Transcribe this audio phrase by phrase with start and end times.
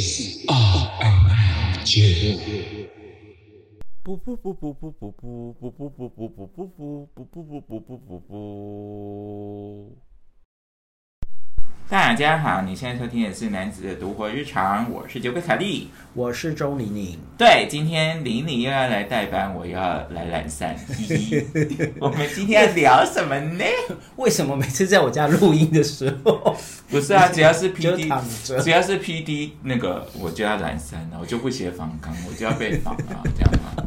[0.00, 2.88] is around you.
[4.04, 4.24] Boop
[11.90, 15.90] 大家好，你现在收听的是男子的独活日常，我是九个凯利。
[16.14, 20.76] 我是周玲玲，对，今天玲玲又要来代班，我又要来懒散。
[21.98, 23.64] 我们今天要聊什么呢？
[24.14, 26.56] 为什么每次在我家录音的时候，
[26.88, 33.84] 不是啊，只要是 就 P 躺 D，着只要是 P D 那个，我就要懒散了，我就不写访纲，我就要被访啊，这样吗？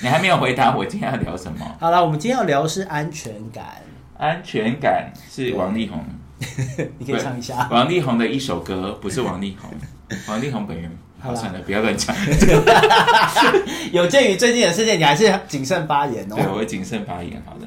[0.00, 1.66] 你还没有回答我今天要聊什么？
[1.80, 3.82] 好了，我们今天要聊的是安全感，
[4.18, 5.98] 安全感是王力宏，
[6.98, 7.68] 你可以唱一下。
[7.70, 9.70] 王力宏的一首歌，不是王力宏，
[10.28, 10.90] 王力宏本人。
[11.20, 12.14] 好，算了，不要乱讲。
[13.92, 16.58] 有鉴于最近的事件，你还是谨慎发言哦对，我哦。
[16.58, 17.42] 会谨慎发言。
[17.46, 17.66] 好的，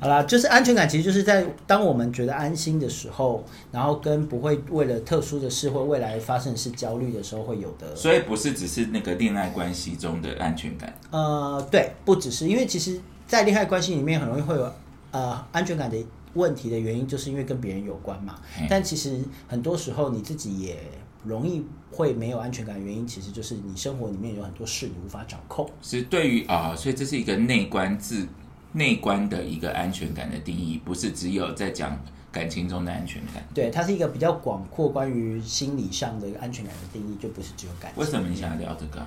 [0.00, 7.94] 好啦，就是安全感，其实就是在当我们觉得安心的时候，然后跟不会为了特殊的事或未来发生的事焦虑的时候会有的。
[7.94, 14.72] 所以不是只是那个恋爱关系中的安全感，呃，对，不只是因为其实，在恋爱关系里面很容易会有
[15.10, 15.96] 呃安全感的
[16.34, 18.40] 问题的原因，就是因为跟别人有关嘛。
[18.60, 20.78] 嗯但其实很多时候你自己也
[21.24, 25.68] 容易会没有安全感，的原因其实就是你生活里面有很多事你无法掌控。
[25.80, 28.26] 是对于啊、所以这是一个内观自
[28.72, 31.98] 内观的一个安全感的定义，不是只有在讲
[32.32, 33.42] 感情中的安全感。
[33.54, 38.02] 对，它是一个比较广阔关于心理上的一个安全感的定义，就不是只有感情。
[38.02, 39.06] 为什么你想要聊这个啊？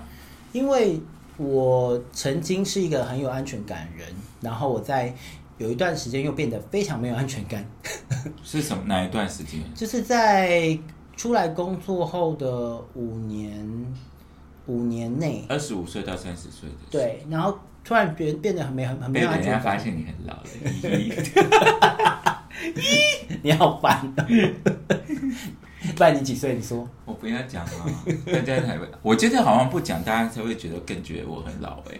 [0.54, 1.00] 因为
[1.36, 4.08] 我曾经是一个很有安全感的人，
[4.40, 5.14] 然后我在
[5.58, 7.66] 有一段时间又变得非常没有安全感。
[8.44, 9.60] 是什么哪一段时间？
[9.74, 10.78] 就是在
[11.16, 13.96] 出来工作后的五年
[14.68, 19.54] 五年内，二十五岁到三十岁的，，对，然后突然变变得很没很很没有安全感。
[19.54, 20.44] 人家发现你很老了。
[23.44, 24.26] 你好烦、哦，
[25.96, 26.56] 不然你几岁？
[26.56, 27.70] 你说我不要讲啊，
[28.26, 32.00] 大家才会，我觉得好像不讲，大家才会觉得更觉得我很老哎、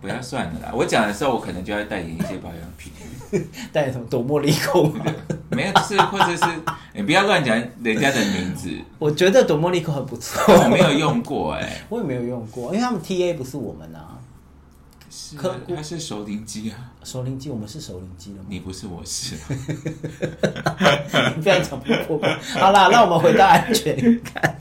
[0.00, 2.92] 不要算了啦，我讲的时候，我可能就要代言一些保养品，
[3.72, 5.04] 代言什么夺茉莉控吗？
[5.50, 6.44] 没有，就是或者是
[6.94, 14.16] 你不要乱讲人家的名字， 我觉得夺茉莉控很不错，我没有用过哎、我也没有用过，因为他们 TA 不是我们啊，
[15.10, 18.44] 是可它是熟龄机啊，熟龄机我们是熟龄机了吗？
[18.48, 19.34] 你不是我是，
[21.36, 22.28] 你不要讲破破。
[22.54, 24.56] 好啦，那我们回到安全感。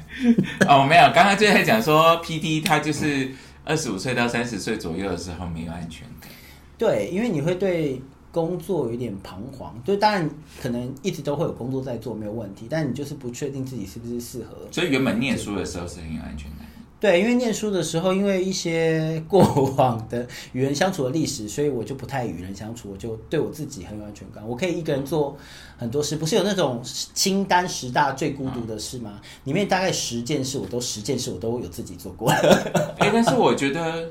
[0.67, 3.31] 哦没有，刚刚就在讲说 P D 他就是
[3.69, 6.27] 二十五岁到三十岁左右的时候没有安全感，
[6.75, 10.27] 对，因为你会对工作有一点彷徨，就当然
[10.59, 14.57] 可能一直都会有工作在做，没有问题，但你就是不确定自己是不是适合。
[14.71, 16.65] 所以原本念书的时候是很有安全感。
[16.99, 19.41] 对，因为念书的时候，因为一些过
[19.77, 24.45] 往的与人相处的历史，所以我就不太与人相处，我就对我自己很有安全感。
[24.45, 25.37] 我可以一个人做
[25.77, 29.21] 很多事，不是有那种清单十大最孤独的事吗？
[29.45, 32.29] 里面大概十件事，我都十件事我都有自己做过。
[32.99, 34.09] 哎、但是我觉得，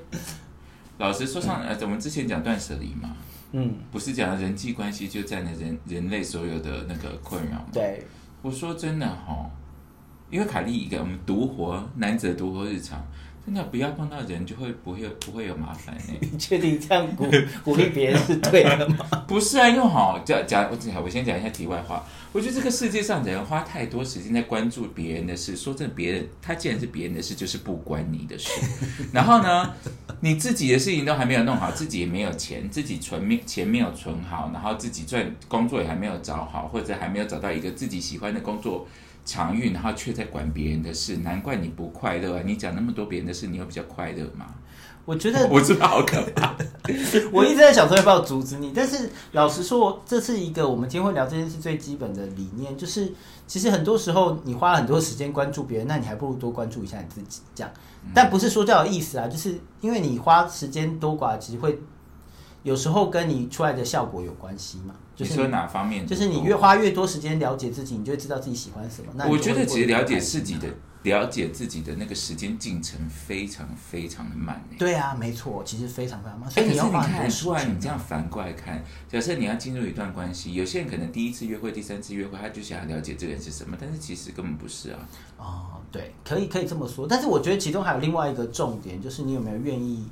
[0.97, 3.15] 老实说上，呃，我们之前讲断舍离嘛，
[3.53, 7.67] 嗯，不是讲人际关系就占了人人类所有的那个困扰吗？
[7.71, 8.07] 对，
[8.41, 9.51] 我说真的哈，
[10.31, 13.03] 因为凯莉一个我们独活男子的独活日常，
[13.45, 17.27] 真的不要碰到人就会不会不会有麻烦呢、 你确定这样鼓
[17.65, 19.07] 鼓励别人是对的吗？
[19.27, 22.05] 不是啊，因为哈，讲讲我讲，我先讲一下题外话。
[22.31, 28.51] 我觉得这个世界上人花太多时间在关注别人的事，说真的，别人他既然是别人的事，就是不关你的事。
[29.13, 29.73] 然后呢，
[30.21, 38.87] 你自己的事情都还没有弄好，自己也没有钱，自己存没钱没有存好，然后自己赚工作也还没有找好，或者还没有找到一个自己喜欢的工作
[39.29, 42.43] 场域，然后却在管别人的事，难怪你不快乐啊！
[42.47, 44.47] 你讲那么多别人的事，你会比较快乐吗？
[45.05, 46.55] 我觉得 我知道好可怕。
[47.31, 53.13] 我一直在想说要不要阻止你，但是老实说，这是一个我们今天会聊这件事最基本的理念，就是
[53.47, 57.71] 其实很多时候你花了很多时间关注别人，那你还不如多关注一下你自己，这样。
[58.15, 61.79] 但不是说叫有意思啊，就是因为你花时间多寡，其实会
[62.63, 64.95] 有时候跟你出来的效果有关系嘛。
[65.17, 66.07] 就是你说哪方面？
[66.07, 69.13] 就是你越花越多时间了解自己，你就会知道自己喜欢什么。
[69.17, 70.69] 那我觉得其实了解自己的
[71.03, 77.81] 了解自己的那个时间进程非常非常的慢欸对啊，没错，其实非常非常慢，所以哎你你要花很多看，时突然你。
[77.81, 84.99] 这样反过来看，假设你要进入一段关系，有些人可能第一次约会、第三次约会，他就想要了解这个人是什么，但是其实根本不是啊。
[85.37, 90.07] 哦，对，可以可以这么说，但是我觉得其中还有另外一个重点，就是你有没有愿意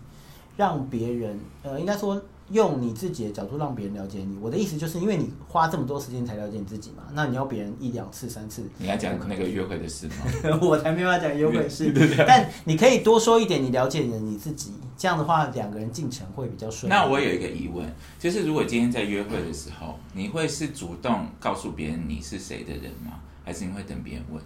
[0.57, 2.21] 让别人，呃，应该说
[2.51, 4.39] 用你自己的角度让别人了解你。
[4.41, 10.15] 我的意思就是，因为你花这么多时间才了解你自己嘛，那你要别人一两次、三次，你要讲那个约会的事吗？
[10.63, 11.93] 我才没办法讲约会的事，
[12.27, 16.89] 但你可以多说一点，你了解你的你自己，这样的话两个人进程会比较顺。
[16.89, 17.85] 那我有一个疑问，
[18.19, 23.21] 就是如果今天在约会的时候，你会是主动告诉别人你是谁的人吗？
[23.45, 24.41] 还是你会等别人问？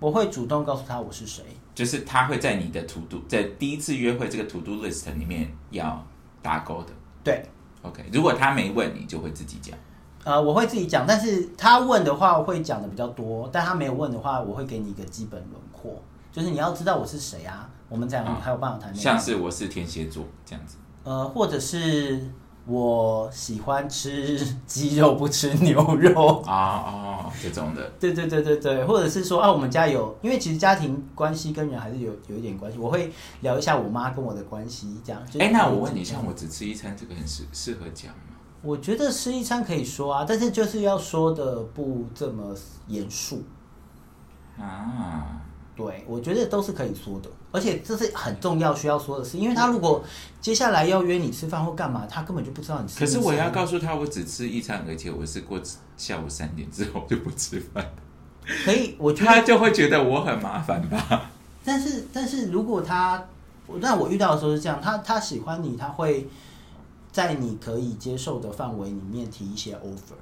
[0.00, 1.44] 我会主动告诉他我是谁。
[1.74, 6.04] 就是他会在你的 to do 在第一次约会这个 to do list 里面要
[6.42, 6.88] 打勾的。
[7.24, 7.44] 对
[7.82, 9.78] ，OK，如果他没问你，就会自己讲。
[10.24, 19.02] 呃，我会自己讲，但是他问的话我会讲的比较多，但他没有问的话，我会给你一个基本轮廓，就是你要知道我是谁啊，我们这样啊还有办法谈恋爱。
[19.02, 20.76] 像是我是天蝎座这样子。
[21.04, 22.30] 呃，或者是
[22.66, 26.40] 我喜欢吃鸡肉不吃牛肉。
[26.46, 27.90] 啊哦，这种的。
[27.98, 35.20] 对对对对对，或者是说啊，我们家有，因为其实家庭关系跟人还是有有一点关系，我会聊一下我妈跟我的关系，这样。
[35.26, 38.36] 就是哎，那我问你，像我只吃一餐，这个很适适合讲吗？
[38.62, 42.54] 我觉得吃一餐可以说啊，但是就是要说的不这么
[42.86, 43.42] 严肃。
[44.56, 45.42] 啊，
[45.74, 50.02] 对，我觉得都是可以说的，而且这是很重要需要说的事，因为他如果
[50.40, 52.98] 接下来要约你吃饭或干嘛，他根本就不知道你吃。
[52.98, 55.60] 可是我要告诉他，我只吃一餐，而且我是过
[55.96, 57.86] 下午三点之后就不吃饭，
[58.64, 61.30] 可以，我觉得，他就会觉得我很麻烦吧？
[61.62, 63.22] 但是但是如果他，
[63.66, 66.26] 我但我遇到的时候是这样，他他喜欢你，他会
[67.12, 70.16] 在你可以接受的范围里面提一些 offer。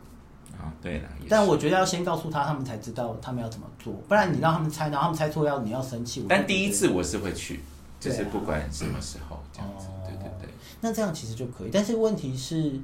[0.60, 6.26] 啊，对了，但我觉得要先告诉他，他们才知道他们要怎么做，不然你让他们猜，然后他们猜错要你要生气。
[6.28, 7.60] 但第一次我是会去，
[7.98, 10.48] 就是不管什么时候这样子，哦对对对。
[10.80, 12.78] 那这样其实就可以，但是问题是，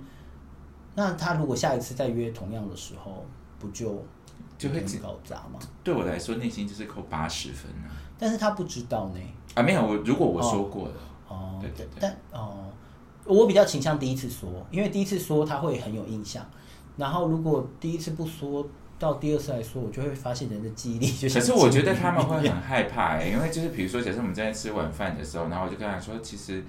[0.94, 3.24] 那他如果下一次再约同样的时候，
[3.58, 4.04] 不就
[4.58, 5.58] 就会自搞砸吗？
[5.84, 7.92] 对我来说，内心就是扣八十分啊！
[8.18, 9.20] 但是他不知道呢。
[9.54, 10.94] 啊，没有，我如果我说过了，
[11.28, 12.66] 哦，对对对但哦，
[13.24, 16.44] 我比较倾向第一次说，因为第一次说他会很有印象，
[16.96, 18.66] 然后如果第一次不说，
[18.98, 26.64] 到第二次来说，我就会发现人的记忆力就像可是我觉得他们会很害怕、欸，因为就是比如说，假设我们在吃晚饭的时候，然后我就跟他说，其实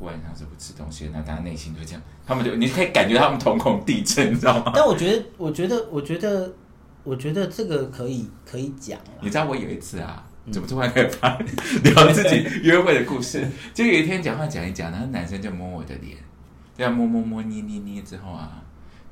[0.00, 4.72] 我晚上是不吃东西的，那大家内心就这样，他们就你可以感觉他们瞳孔地震，你知道吗？
[4.74, 6.52] 但我觉得，我觉得，我觉得，
[7.04, 13.46] 我觉得这个可以可以讲你知道我有一次啊，嗯怎么突然开始发聊自己 约会的故事？
[13.72, 16.16] 就有一天讲话讲一讲，然后男生就摸我的脸，
[16.76, 18.61] 这样摸摸摸捏捏捏之后啊，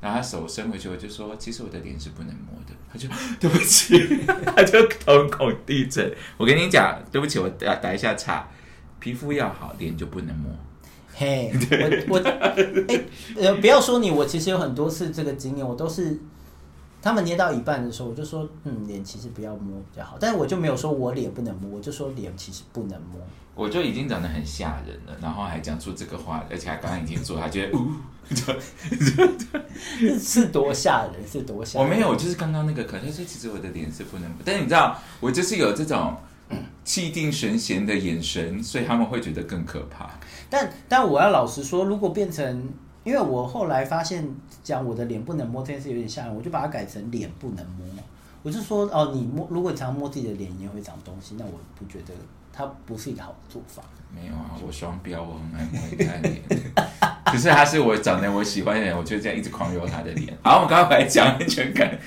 [0.01, 3.07] 然后他手伸回去，我就说其实我的脸是不能摸的，他就
[3.39, 4.25] 对不起，
[4.55, 6.11] 他就瞳孔地震。
[6.37, 8.47] 我跟你讲，对不起，我打打一下岔，
[8.99, 10.51] 皮肤要好，脸就不能摸。
[11.13, 11.51] 嘿，
[12.09, 12.19] 我我
[12.87, 12.99] 哎、
[13.37, 16.17] 呃，不要说你，我其实有很多次这个经验，我都是
[17.01, 23.19] 他们捏到一半的时候，我就说，嗯，脸其实不要摸比较好，但是我就没有说我脸不能摸，我就说脸其实不能摸。
[23.53, 27.89] 我就已经长得很吓人了，然后还讲出这个话，而且他刚刚已经做，他觉得呜，
[29.99, 31.87] 是 是多吓人，是多吓人。
[31.87, 36.15] 我没有，就是刚刚那个，可是其实我的脸是不能，但是你知道，我就是有这种
[36.85, 40.09] 气定神闲的眼神，所以他们会觉得更可怕。
[40.49, 42.69] 但但我要老实说，如果变成，
[43.03, 44.27] 因为我后来发现
[44.63, 47.85] 讲我的脸不能摸这件事有点吓人，我就把它改成脸不能摸。
[48.43, 52.13] 我就说哦，你摸，如果你常常摸自己的脸，你也会长东西，那我不觉得
[52.51, 53.83] 它不是一个好的做法。
[54.13, 56.41] 没有啊，我双标，我很爱摸人家的脸。
[57.25, 60.35] 可是他是我长得我喜欢的人，我就这样一直狂揉他的脸。
[60.43, 61.97] 好，我们刚刚来讲安全感。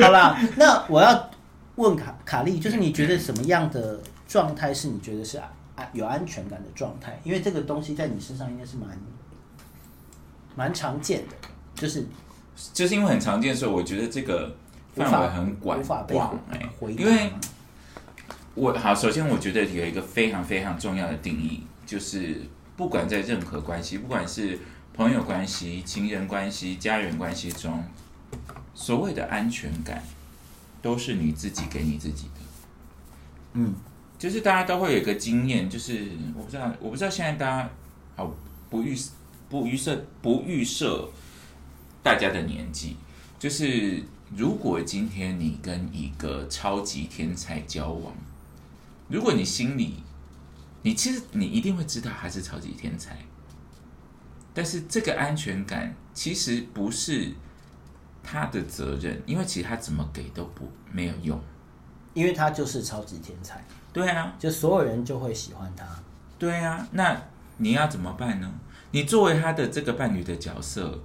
[0.00, 1.30] 好啦，那我要
[1.74, 7.18] 问卡卡莉，就是你觉得什么样的状态是你觉得是安安有安全感的状态？
[7.24, 8.88] 因为这个东西在你身上应该是蛮
[10.56, 11.36] 蛮常见的，
[11.74, 12.06] 就是
[12.72, 14.54] 就是因为很常见，所以我觉得这个
[14.94, 15.82] 范围很广
[16.96, 17.32] 因为
[18.54, 22.42] 我好，首先我觉得有一个非常非常重要的定义，就是
[22.76, 24.58] 不管在任何关系，不管是
[24.92, 27.82] 朋友关系、情人关系、家人关系中，
[28.74, 30.02] 所谓的安全感，
[30.82, 32.40] 都是你自己给你自己的。
[33.54, 33.74] 嗯，
[34.18, 37.70] 就是大家都会有一个经验，就是我不知道，我不知道现在大家
[38.16, 38.34] 好
[38.68, 38.94] 不预
[39.50, 41.10] 不预设不预设
[42.02, 42.96] 大家的年纪，
[43.38, 44.02] 就是
[44.34, 48.14] 如果今天你跟一个超级天才交往，
[49.08, 50.02] 如果你心里
[50.82, 53.18] 你其实你一定会知道他是超级天才，
[54.54, 57.32] 但是这个安全感其实不是
[58.22, 61.38] 他的责任，因为其实他怎么给都不没有用。
[62.12, 65.86] 因为他就是超级天才，对啊，就所有人就会喜欢他。
[66.38, 67.16] 对啊，那
[67.58, 68.52] 你要怎么办呢？
[68.92, 71.00] 你作为他的这个伴侣的角色，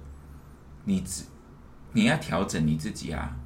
[0.84, 1.24] 你只
[1.92, 3.36] 你要调整你自己啊，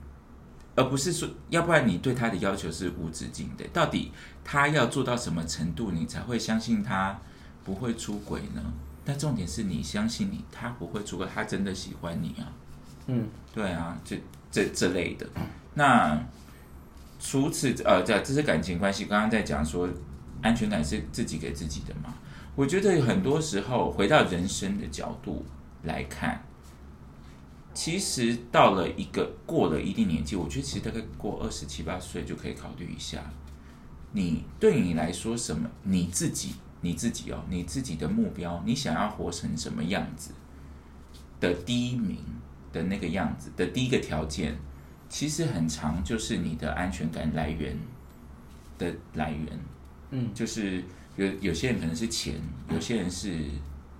[0.74, 3.64] 而不是说，要不然你对他的要求是无止境的。
[3.72, 7.18] 到底他要做到什么程度，你才会相信他
[7.64, 8.62] 不会出轨呢？
[9.04, 12.52] 但重点是你相信你他不会出轨，他真的喜欢你啊。
[13.06, 14.20] 嗯，对啊，这
[14.50, 15.26] 这这类的。
[15.74, 16.18] 那
[17.20, 19.04] 除此呃，这这是感情关系。
[19.04, 19.88] 刚刚在讲说，
[20.42, 22.14] 安全感是自己给自己的嘛？
[22.56, 25.44] 我觉得很多时候回到人生的角度
[25.84, 26.44] 来看，
[27.72, 33.22] 其实到了一个过了一定年纪，我觉得其实大概过二十七八岁就可以考虑一下，
[34.12, 35.70] 你对你来说什么？
[35.84, 40.32] 你自己你自己哦，你自己的目标，你想要活成什么样子
[41.38, 42.18] 的第一名
[42.72, 44.58] 的那个样子的第一个条件，
[45.08, 47.78] 其实很长，就是你的安全感来源
[48.76, 49.58] 的来源。
[50.10, 50.82] 嗯，就是
[51.20, 52.34] 有有些人可能是钱，
[52.70, 53.36] 有些人是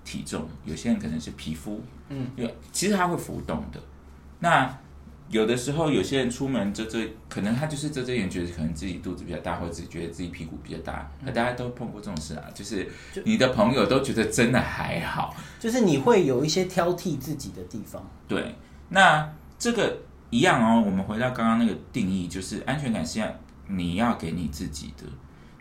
[0.04, 3.78] 体重，有些人可能是皮肤，嗯，因为其实它会浮动的。
[4.38, 4.74] 那
[5.28, 6.98] 有的时候有些人出门遮遮，
[7.28, 12.44] 可能他就是遮遮掩，觉得可能自己肚子比较大，或者觉得自己屁股比较大，那大家都碰过这种事啊。
[12.54, 12.88] 就是
[13.24, 18.02] 你的朋友都觉得真的还好，就是你会有一些挑剔自己的地方。
[18.26, 18.54] 对，
[18.88, 19.98] 那这个
[20.30, 20.82] 一样哦。
[20.84, 23.26] 我们回到刚刚那个定义，就是安全感是要
[23.68, 25.04] 你要给你自己的。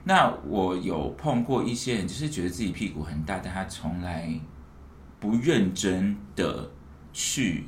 [0.03, 4.33] 那我有碰过一些人，就是觉得自己屁股很大，但他从来
[5.19, 6.71] 不认真的
[7.13, 7.65] 去，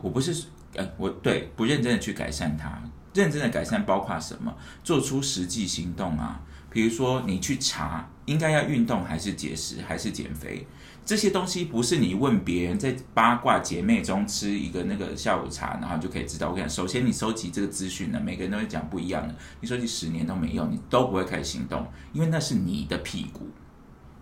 [0.00, 2.80] 我不是呃，我对不认真的去改善它。
[3.14, 4.54] 认真的改善包括什么？
[4.84, 10.66] 做出实际行动啊，比如说你去查应该要运动还是节食还是减肥。
[11.08, 16.50] 这些东西不是你问别人在八卦姐妹中吃一个那个下午茶，然后就可以知道。
[16.50, 19.34] 我跟你讲，首先你收集这个资讯呢，每个人都会讲不一样的。
[19.62, 23.48] 你收集十年都没用，你都不会开始行动，因为那是你的屁股，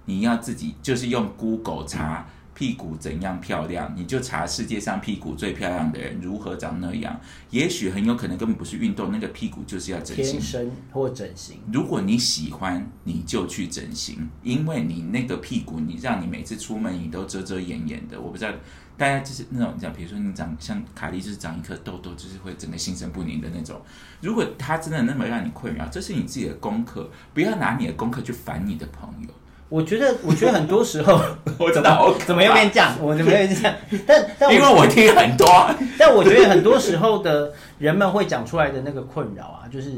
[0.04, 2.24] 你要自己就是用 Google 查
[2.56, 7.20] 屁股怎样漂亮，你就查世界上屁股最漂亮的人如何长那样。
[7.50, 10.40] 也许很有可能根本不是运动，那个屁股就是要整形天。
[10.40, 18.18] 生或整形，如果你喜欢，你就去整形，因为你那个屁股，你让你每次出门你都遮遮掩掩的。
[18.18, 18.50] 我不知道
[18.96, 23.78] 大家就是那种讲，比如说你长像卡莉，就是长一颗痘痘，就是会整个心神不宁的那种。
[24.22, 29.28] 如果他真的那么让你困扰，这是你自己的功课，不要拿你的功课去烦你的朋友。
[29.68, 31.20] 我觉得，我觉得很多时候，
[31.58, 32.96] 我知道，怎么又变这样？
[33.02, 33.74] 我怎么又变这样？
[34.06, 35.46] 但但因为我听很多，
[35.98, 39.92] 但我觉得很多时候的人们会讲出来的那个困扰啊，就是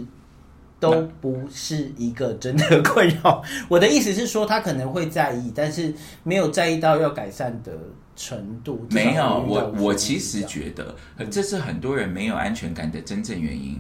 [0.81, 3.43] 都不是一个真的困扰。
[3.69, 7.73] 我的意思是说，他可能会在意，但是没有在意到要改善的
[8.17, 8.87] 程度。
[8.91, 13.79] 没有，我我其实觉得，呃这是很多人没有安全感的真正原因。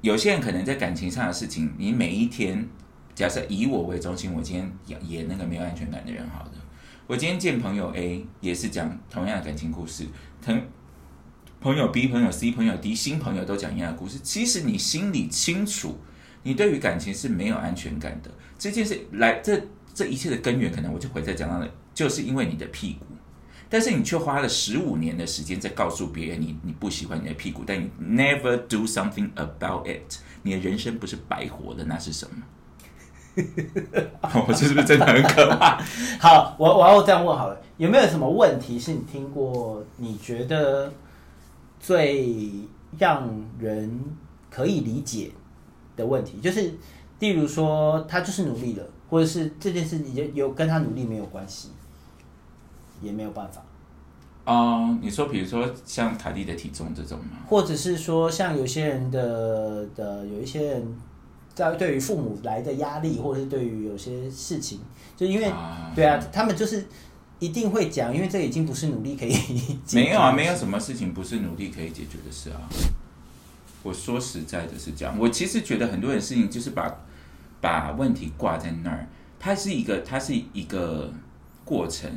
[0.00, 2.68] 有些人可能在感情上的事情，你每一天，
[3.14, 6.52] 假设以我为中心，我今天演演那个没有安全感的人，好的，
[7.06, 10.04] 我今天见朋友 A 也是讲同样的感情故事，
[10.42, 10.60] 同
[11.60, 14.18] 朋友 B、朋友 C、朋友 D、新朋友都讲一样的故事。
[14.22, 15.96] 其实你心里清楚，
[16.42, 18.30] 你对于感情是没有安全感的。
[18.58, 19.62] 这件事来，这
[19.94, 23.06] 这一切的根源，可能我就回再讲到了，就是因为你的屁股。
[23.70, 32.42] 但是你却花了十五年的时间在告诉别人你你不喜欢你的屁股，但你 never do something about it，你的人生不是白活的，那是什么？
[34.46, 35.78] 我这是不是真的很可怕？
[36.20, 39.82] 好，我我要这样问好了，有没有什么问题是你听过？
[39.96, 40.92] 你觉得
[41.80, 42.50] 最
[42.98, 44.00] 让人
[44.50, 45.32] 可以理解
[45.96, 46.72] 的问题，就是，
[47.18, 51.70] 例如说他就是努力了，或者是这件事有有跟他努力没有关系，
[53.02, 53.62] 也没有办法，
[54.44, 57.38] 哦、你说比如说像凯蒂的体重这种吗？
[57.48, 60.96] 或者是说像有些人的的有一些人
[61.54, 64.80] 在对于父母来的压力，或者是对于有些事情，
[65.16, 65.92] 就因为、啊。
[65.94, 66.84] 对啊，他们就是
[67.38, 69.32] 一定会讲，因为这已经不是努力可以
[69.84, 72.58] 解没有啊，决没有什么事情不是努力可以解决的事啊。
[73.82, 77.00] 我说实在的是这样，我其实觉得很多人事情就是把
[77.60, 79.06] 把问题挂在那儿，
[79.38, 81.12] 它是一个它是一个
[81.64, 82.10] 过程，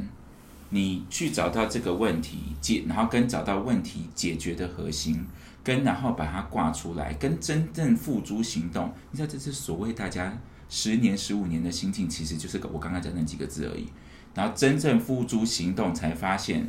[0.69, 5.25] 你去找到这个问题解，然后跟找到问题解决的核心，
[5.67, 10.31] 跟然后把它挂出来，跟真正付诸行动，你知道这是所谓大家
[10.69, 13.85] 十年十五年的心境，其实就是我刚刚讲那几个字而已。
[14.33, 16.65] 然后真正付诸行动，才发现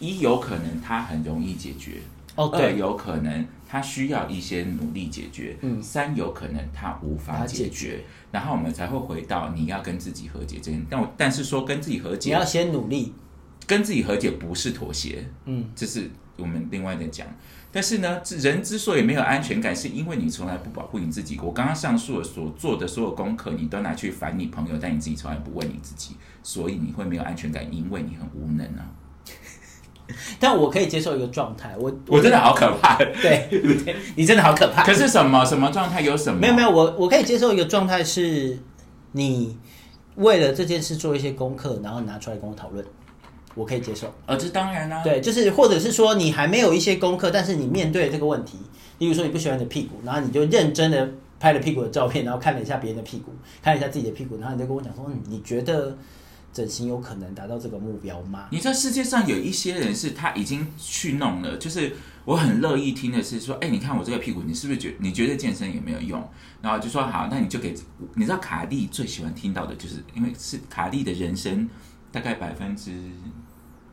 [0.00, 1.98] 一有可能它很容易解决，
[2.36, 10.86] 哦，二对，有可能它需要一些努力解决，嗯三有可能它无法它解解决，然后我们才会回到你要跟自己和解这件。
[10.88, 13.12] 但我但是说跟自己和解你要，先努力，
[13.66, 17.26] 跟自己和解不是妥协，嗯，这是我们另外的讲。
[17.70, 21.38] 但是呢，人之所以没有安全感，是因为你从来不保护你自己。
[21.42, 28.88] 我刚刚上述的所做的所有功课，你都拿去烦你朋友，但你自己从来不问你自己，所以你会没有安全感，因为你很无能啊！
[30.40, 32.96] 但我可以接受一个状态，我我真的好可怕。
[33.20, 34.82] 对，对 你真的好可怕。
[34.82, 36.40] 可是什么什么状态有什么？
[36.40, 38.58] 没有没有，我我可以接受一个状态是，
[39.12, 39.58] 你
[40.14, 42.82] 为了这件事做一些功课，然后拿出来跟我讨论，
[43.58, 44.14] 我可以接受。
[44.24, 48.56] 呃，这当然啦、对，就是或者是说你还没有一些功课，但是你面对这个问题，
[48.98, 51.10] 例如说你不喜欢你的屁股，然后你就认真的
[51.40, 55.98] 拍了屁股的照片，然后看了一下别人的屁股，看了一下自己的屁股，然后你就跟我讲说，嗯，你觉得
[56.52, 58.46] 整形有可能达到这个目标吗？
[58.50, 61.92] 你知道世界上有一些人是他已经去弄了，就是
[62.24, 66.26] 我很乐意听的是说，哎，你看我这个屁股，你是不是觉你觉得健身也没有用？
[66.60, 67.74] 然后就说好，那你就给，
[68.14, 71.68] 你知道卡莉最喜欢听到的就是，因为是卡莉的人生
[72.10, 72.90] 大概百分之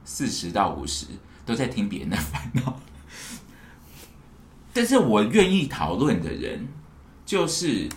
[0.06, 1.08] 四十到五十
[1.46, 2.80] 都在听别人的烦恼，
[4.72, 6.68] 但是我愿意讨论的人
[7.26, 7.90] 就是。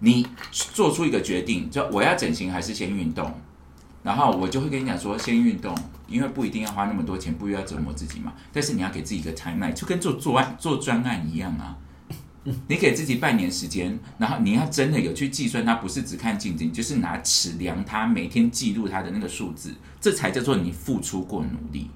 [0.00, 3.40] 你做出一个决定，就我要整形还是先运动，
[4.02, 5.74] 然后我就会跟你讲说，先运动，
[6.08, 8.34] 因为不一定要花那么多钱，不一定要折磨自己嘛。
[8.52, 11.78] 但是你要给自己一个 timeline，就跟做做案做专案一样啊。
[12.66, 21.90] 你给自己半年时间，然后你要真的有去计算，它不是只看镜子，你就是拿尺量它，每天记录它的那个数字，这才叫做你付出过努力。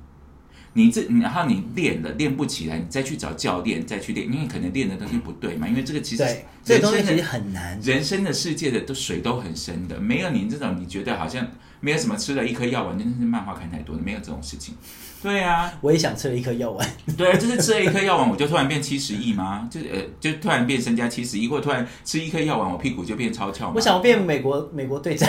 [0.74, 5.66] 你这，然后你练了练不起来，你再去找教练再去练，因为可能练的东西不对嘛。
[5.66, 7.80] 因为这个其实对，这个东西很难。
[7.80, 11.46] 人生的世界的都水都很深的，没有你这种你觉得好像
[11.80, 14.74] 没有什么吃了一颗药丸，真的是漫画看太多了，没有这种事情。
[15.22, 19.68] 对啊，我也想吃了一颗药丸， 对，就是吃了一颗药丸，我就突然变七十亿吗？
[19.70, 23.72] 就呃，就突然变身家七十亿，或突然吃一颗药丸，我屁股就变超翘吗？
[23.74, 25.28] 我想变美国美国队长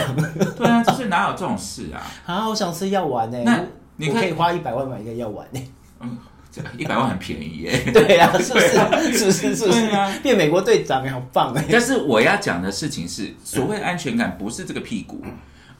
[0.56, 2.06] 对啊， 就是哪有这种事啊？
[2.26, 2.48] 啊！
[2.48, 3.60] 我想吃药丸呢、那
[3.96, 5.60] 你可以花一百万买一个药丸呢、
[6.00, 6.16] 嗯，
[6.52, 7.82] 这一百万很便宜耶。
[7.92, 8.68] 对啊，是不是？
[9.12, 9.56] 是不是？
[9.56, 9.86] 是不是？
[9.88, 15.22] 啊变美国队长好棒哎、但是我要讲的事情是，所谓安全感不是这个屁股，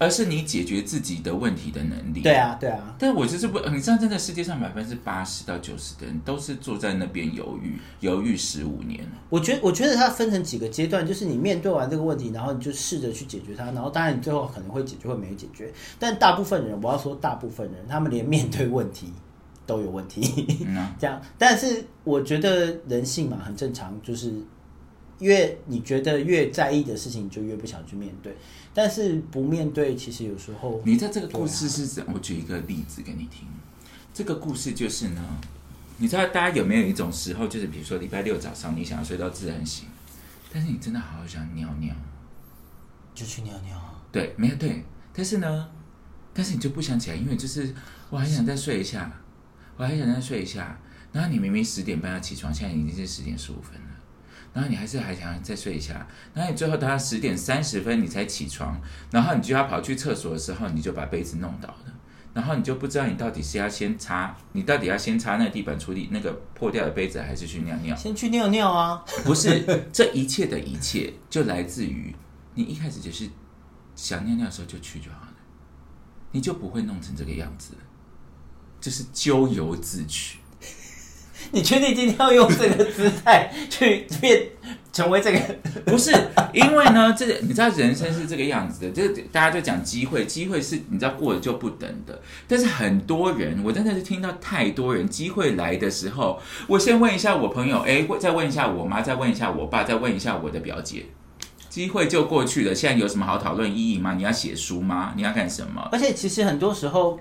[0.01, 2.23] 而是你解决自己的问题的能力。
[2.23, 9.07] 对啊，对啊，但我就是不，你知道，真的世界上百分之八十到九十的人都是坐在那边犹豫，犹豫十五年。
[9.29, 15.71] 我觉得我觉得它分成几个阶段，就是你面对完这个问题，然后你就试着去解决它，然后当然你最后可能会解决，会没解决。
[15.99, 19.13] 但大部分人，我要说大部分人，他们连面对问题
[19.67, 20.67] 都有问题。
[20.99, 24.33] 这样，但是我觉得人性嘛，很正常，就是
[25.21, 28.37] 越你觉得越在意的事情，你就越不想去面对。
[28.75, 32.05] 但是不面对，其实有时候你在这个故事是怎？
[32.13, 33.47] 我举一个例子给你听。
[34.13, 35.41] 这个故事就是呢，
[35.99, 39.87] 你知道大家有没有一种时候，就是比如说礼拜六早上你想要睡到自然醒，
[40.53, 41.95] 但是你真的好好想尿尿，
[43.15, 43.77] 就去尿尿。
[44.13, 45.69] 对，没有对，但是呢，
[46.33, 47.75] 但是你就不想起来，因为就是
[48.09, 49.21] 我还想再睡一下，
[49.77, 50.81] 我还想再睡一下，
[51.13, 53.90] 然后你明明十点半要起床，现在已经是十点十五分了。
[54.53, 58.81] 然后你还是还想再睡一下，然后你最后等到十点三十分你才起床，
[59.13, 61.93] 然后你就要跑去厕所的时候，你就把杯子弄倒了，
[62.35, 67.95] 然后你就不知道你到底是要先擦，你到底要先擦那个地板处理那个破掉的杯子，还是去尿尿？
[67.95, 69.05] 先去尿尿啊！
[69.25, 72.13] 不是，这一切的一切就来自于
[72.55, 73.31] 你一开始就是
[73.95, 75.35] 想尿尿的时候就去就好了，
[76.33, 77.81] 你就不会弄成这个样子了，
[78.81, 80.40] 就是咎由自取。
[81.53, 84.49] 你确定今天要用这个姿态去变
[84.93, 85.39] 成为这个？
[85.87, 86.13] 不是，
[86.53, 92.21] 因为呢，这个你知道人生是这个样子的，这个大家就讲机会，机会是你知道过了就不等的。
[92.47, 101.07] 但是很多人，我真的是听到太多人，机会来的时候，我先问一下我朋友，哎，再问一下我妈，再问一下我爸，再问一下我的表姐，
[101.69, 102.75] 机会就过去了。
[102.75, 104.15] 现在有什么好讨论意义吗？
[104.15, 105.13] 你要写书吗？
[105.17, 105.89] 你要干什么？
[105.93, 107.19] 而且其实很多时候，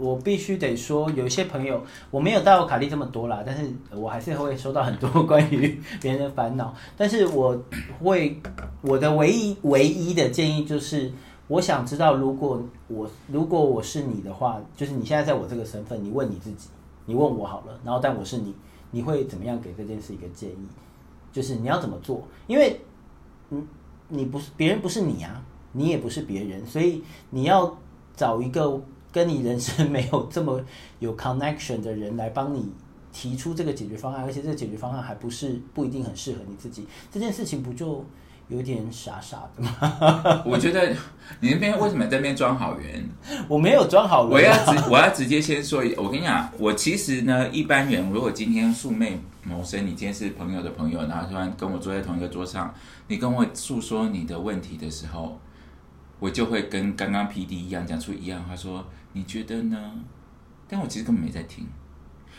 [0.00, 6.74] 我必须得说，有一些朋友我没有带我卡利这么多啦，但是我还是会收到很多关于别人的烦恼。
[6.96, 7.62] 但是我
[8.02, 8.40] 会
[8.80, 11.12] 我的唯一唯一的建议就是，
[11.48, 16.68] 我想知道，如果我如果我是你的话，就是你现在在我这个身份，你问你自己，
[17.04, 18.54] 你问我好了，然后但我是你，
[18.90, 20.66] 你会怎么样给这件事一个建议？
[21.30, 22.26] 就是你要怎么做？
[22.46, 22.80] 因为
[23.50, 23.66] 嗯，
[24.08, 27.76] 你不是别人不是你啊，你也不是别人，所以你要
[28.16, 28.80] 找一个
[29.12, 30.60] 跟你人生没有这么
[30.98, 32.72] 有 connection 的人来帮你
[33.12, 38.04] 提出这个解决方案，而且这个解决方案还不是不一定很适合你自己，这件事情不就
[38.48, 40.42] 有点傻傻的吗？
[40.46, 40.94] 我觉得
[41.40, 43.08] 你那边为什么在那边装好人？
[43.48, 52.72] 我没有装好人啊，我要直我要直接先说，我跟你讲，我其实呢，一般人如果今天素昧谋生，你今天是朋友的朋友，然后突然跟我坐在同一个桌上，
[53.08, 55.38] 你跟我诉说你的问题的时候，
[56.18, 59.92] 我就会跟刚刚 P D 一样讲出一样话，说你觉得呢？
[60.68, 61.66] 但我其实根本没在听，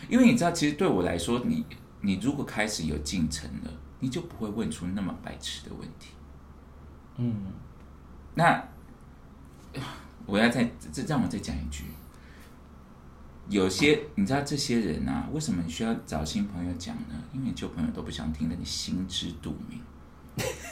[0.09, 1.65] 因为你知道，其实对我来说，你
[1.99, 6.11] 你如果开始有进程了，你就不会问出那么白痴的问题。
[7.17, 7.35] 嗯，
[8.35, 8.63] 那
[10.25, 11.83] 我要再这让我再讲一句，
[13.49, 17.21] 有些你知道这些人啊，为什么你需要找新朋友讲呢？
[17.33, 19.79] 因为你旧朋友都不想听的，你心知肚明。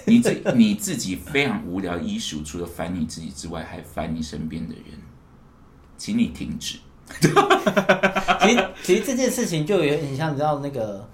[0.07, 4.85] 你自你自己非常无聊医术，除了烦你自己之外，还烦你身边的人，
[5.99, 6.79] 请你停止。
[8.41, 11.07] 其实其实这件事情就有点像，你知道那个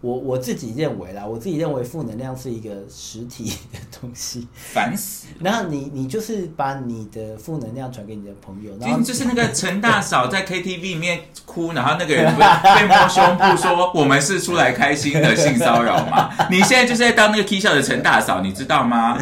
[0.00, 4.46] 我我自己认为啦，我自己认为负能量是一个实体的东西。
[4.54, 5.26] 烦死。
[5.40, 16.30] 然后你你就是把你的负能量传给你的朋友，然后就就是那个 陈大嫂在 KTV 里面哭，然后那个人被摸胸部说我们是出来开心的性骚扰嘛？
[16.50, 19.18] 你现在就是在当那个 K 笑的陈大嫂，你知道吗？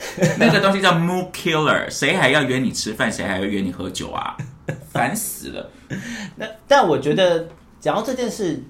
[0.38, 4.36] 那个东西叫 mood killer，谁还要约你吃饭，谁还要约你喝酒啊？
[4.90, 5.70] 烦死了！
[6.36, 7.48] 那但我觉得
[7.80, 8.62] 讲到这件事，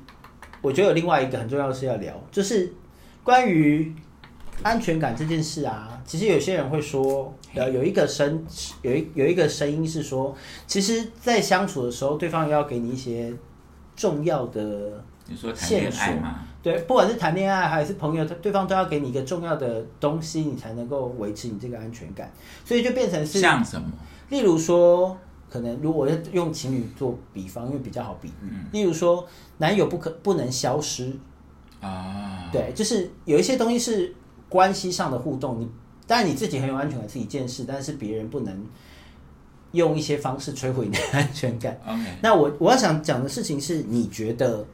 [0.61, 2.73] 我觉得有另外一个很重要的事要聊，就是
[3.23, 3.95] 关于
[4.63, 6.01] 安全感这件事啊。
[6.05, 8.45] 其实有些人会说，呃，有一个声
[8.83, 10.35] 有一有一个声音是说，
[10.67, 13.33] 其实，在相处的时候，对方要给你一些
[13.95, 16.47] 重要的你说谈恋爱吗？
[16.63, 22.31] 对，不管是谈恋爱还是朋友，对方都要给你一个重要的东西，你才能够维持你这个安全感。
[22.65, 23.89] 所以就变成是，像什么？
[24.29, 25.17] 例如说，
[25.49, 28.53] 可能如果要用情侣做比方，因为比较好比喻。
[28.73, 29.27] 例如说，
[29.59, 31.13] 男友不可不能消失
[31.81, 34.15] 啊，对，就是有一些东西是
[34.49, 35.69] 关系上的互动，你
[36.07, 38.67] 当然你自己很有安全感是一件事，但是别人不能
[39.73, 41.81] 用一些方式摧毁你的安全感。
[41.87, 44.67] OK，那我我要想讲的事情是，你觉得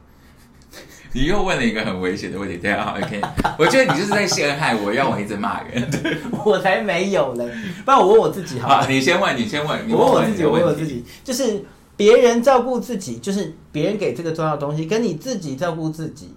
[1.13, 2.57] 你又问了一个很危险的问题。
[2.57, 3.21] 对啊，OK，
[3.57, 5.89] 我觉得你就是在陷害我，要我一直骂人。
[6.45, 7.49] 我才没有嘞，
[7.85, 11.63] 不然我问我自己好了好，你先问，你先问，你我问我自己，我问我自己，就是
[11.95, 16.33] 别人照顾自己，就是别人给这个重要的东西，跟你自己照顾自己，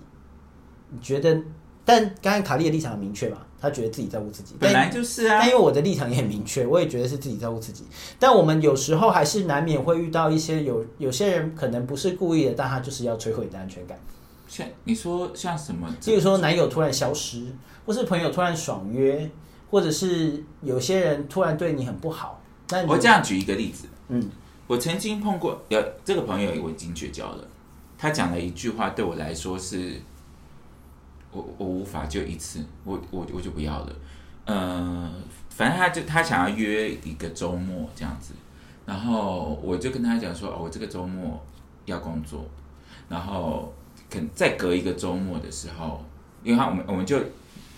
[0.91, 1.41] 你觉得？
[1.83, 5.55] 但刚才卡莉的立场很明确嘛，她觉得自己照顾自己，本但来就是啊但因。
[5.55, 7.85] 为我的立场也很明确，我也觉得是自己照顾自己。
[8.17, 13.99] 但我们有时候还是难免会遇到一些有有些人可能不是故意的，但他就是要摧毁你的安全感。
[14.51, 15.89] 像你说像什么？
[16.05, 17.47] 例如说男友突然消失，
[17.87, 19.31] 或是朋友突然爽约，
[19.71, 22.43] 或者是有些人突然对你很不好。
[22.71, 24.29] 那我这样举一个例子，嗯，
[24.67, 27.45] 我曾经碰过有这个朋友，我已经绝交了。
[27.97, 30.01] 他讲了一句话，对我来说是，
[31.31, 33.93] 我我无法就一次，我我我就不要了。
[34.47, 35.13] 呃，
[35.49, 38.35] 反正他就他想要约一个周末这样子，
[38.85, 41.41] 然后我就跟他讲说，哦，我这个周末
[41.85, 42.45] 要工作，
[43.09, 43.73] 然后
[44.11, 46.05] 可能再隔一个周末的时候，
[46.43, 47.19] 因为他我们我们就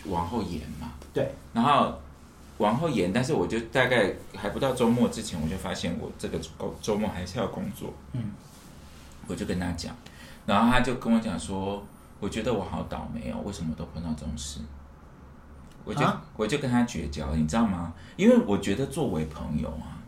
[0.06, 1.94] 往后延嘛，对，然后
[2.58, 7.92] 往后延，但是我就大概还不到周末之前，我就发现我这个周周末还是要工作。
[8.12, 8.32] 嗯，
[9.26, 9.94] 我就跟他讲，
[10.46, 11.84] 然后他就跟我讲说，
[12.18, 14.60] 我觉得我好倒霉哦，为什么都碰到这种事？
[15.84, 17.92] 我就、啊我就跟他绝交，你知道吗？
[18.16, 19.98] 因为我觉得作为朋友啊，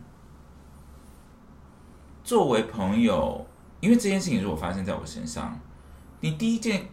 [2.23, 3.45] 作为朋友，
[3.81, 5.59] 因为这件事情如果发生在我身上，
[6.25, 6.87] 你第一件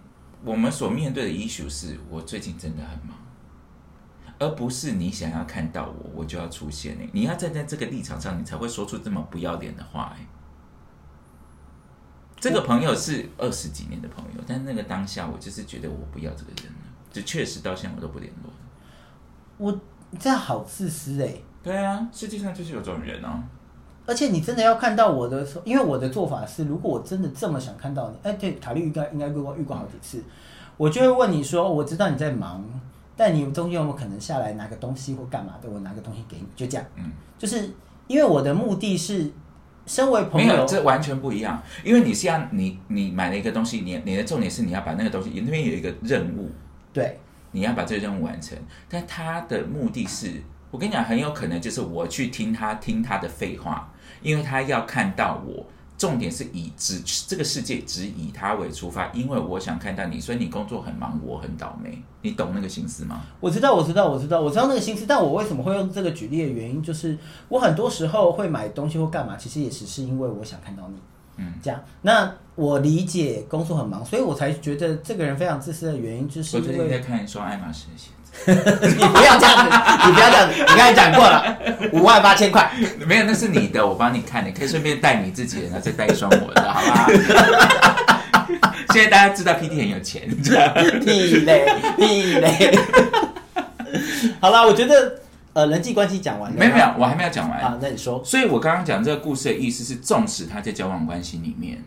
[0.45, 3.17] 我们所面对的 issue 是我最近真的很忙。
[4.39, 7.09] 而不是你想要看到我，我就要出现你。
[7.15, 10.15] 你要站在这个立场上，你才会说出这么不要脸的话。
[10.15, 10.27] 哎，
[12.39, 18.57] 这个朋友是二十几年的朋友，但那个当下，我就是觉得我不要这个人了，就确实到现在我都不联络了。
[19.57, 23.43] 我你这样好自私哎、对啊，世界上就是有这种人哦。
[24.05, 30.23] 而且你真的要看到我的时候，因为我的做法是，如果我真的这么想看到你，哎，对，卡利应该应该遇过遇过好几次，
[30.77, 32.65] 我就会问你说，我知道你在忙，
[33.17, 35.69] 但你中间有没有可能下来拿个东西或干嘛的？
[35.71, 36.87] 我拿个东西给你，就这样。
[36.97, 37.71] 嗯，就是
[38.09, 39.31] 因为我的目的是，
[39.87, 41.63] 身为朋没有，友，这完全不一样。
[41.85, 46.51] 因为你是要你你买了一个东西，你你的重点是你要把那个东西，你那边有一个任务，
[46.93, 47.21] 对
[47.53, 48.59] 你要把这个任务完成。
[48.89, 55.65] 但他的目的是，我跟你讲，很有可能就是我去听他听他的废话，因为他要看到我。
[55.99, 63.23] 重点是以只这个世界只以他为出发，因为我想看到你，所以你工作很忙，我很倒霉，你懂那个心思吗？
[63.39, 67.17] 我知道，我知道，我知道，我知道那个心思，但我为什么会用这个举例的原因，就是
[67.49, 70.97] 我很多时候会买东西或干嘛，其实也只是因为我想看到你。
[71.37, 78.22] 嗯，这样，那我理解工作很忙，所以我才觉得这个人非常自私的原因，就是因我最近在为看一双爱马仕的鞋子。
[78.47, 81.59] 你不要这样子，你不要这样子，你刚才讲过了，
[81.93, 82.73] 五万八千块，
[83.07, 87.07] 没有，那是你的，我帮你看，你可以顺便带你自己的，然后再带一双我的，好吧？
[88.93, 91.67] 现在大家知道 PT 很有钱，这样屁嘞，
[91.97, 92.79] 屁嘞。
[94.41, 95.21] 好了，我觉得
[95.53, 97.61] 呃人际关系讲完了，没有没有，我还没有讲完。
[97.61, 101.83] 啊，那你说所以我刚刚讲这个故事的意思是，纵使他在交往关系里面，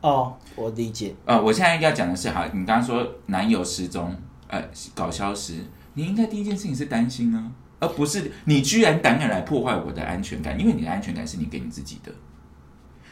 [0.00, 4.14] 哦，我理解，呃，我现在要讲的是，好，你刚刚说男友失踪，
[4.48, 4.62] 呃，
[4.94, 5.54] 搞消失，
[5.94, 7.50] 你应该第一件事情是担心啊，
[7.80, 12.12] 而不是你居然胆敢来破坏我的安全感，因为你的安全感是你给你自己的。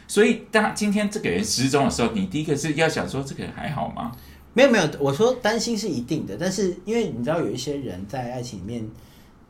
[0.07, 4.11] 所以，当今天这个人失踪的时候，你第一个是要想说，这个人还好吗？
[4.53, 8.85] 没有没有，我说担心是一定的，但是因为你知道有一些人在爱情里面，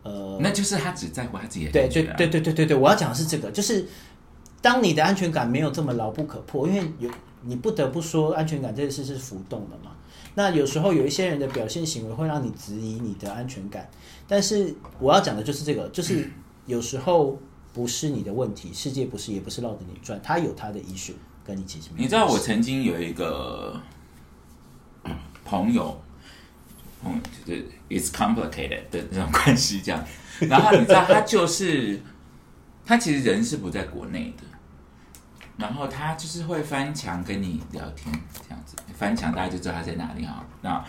[0.04, 3.88] 呃，那就是他只在乎他自己的对对对对对对，我要讲的是这个，就是
[4.62, 7.10] 当你的安全感没有这么牢不可破，因为有
[7.44, 9.92] 你不得不说安全感这件事是浮动的嘛。
[10.34, 13.90] 那有时候有一些人的表现行为会让你质疑你的安全感，
[14.28, 16.30] 但是我要讲的就是这个，就是
[16.66, 17.38] 有时候
[17.74, 21.12] 不是你的问题，世界不是也不是绕着你转，他有他的 issue
[21.44, 23.78] 跟你其实没有你知道我曾经有一个
[25.44, 26.02] 朋友，
[27.04, 30.02] 嗯，就是 it's complicated 的这种关系这样，
[30.40, 32.00] 然后你知道他就是
[32.86, 34.44] 他其实人是不在国内的，
[35.62, 40.44] 然后他就是会翻墙跟你聊天这样子，翻墙大家就知道他在哪里哈。
[40.62, 40.84] 那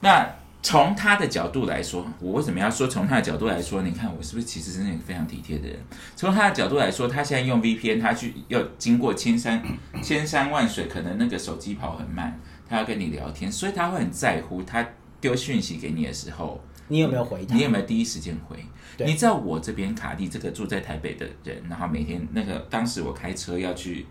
[0.00, 0.28] 那
[0.62, 3.80] 从他的角度来说，我为什么要说从他的角度来说？
[3.82, 5.78] 你看我是不是其实是那个非常体贴的人？
[6.14, 9.62] 从他的角度来说，他现在用 VPN，他去要经过千山
[10.02, 14.86] 千山万水，可能那个手机跑很慢，他要跟你聊天，所以他会很在乎他
[15.20, 17.54] 丢讯息给你的时候，你有没有回他？
[17.54, 18.56] 你有没有第一时间回？
[18.98, 24.06] 你知道我这边卡蒂这个住在台北的人，然后每天那个当时我开车要去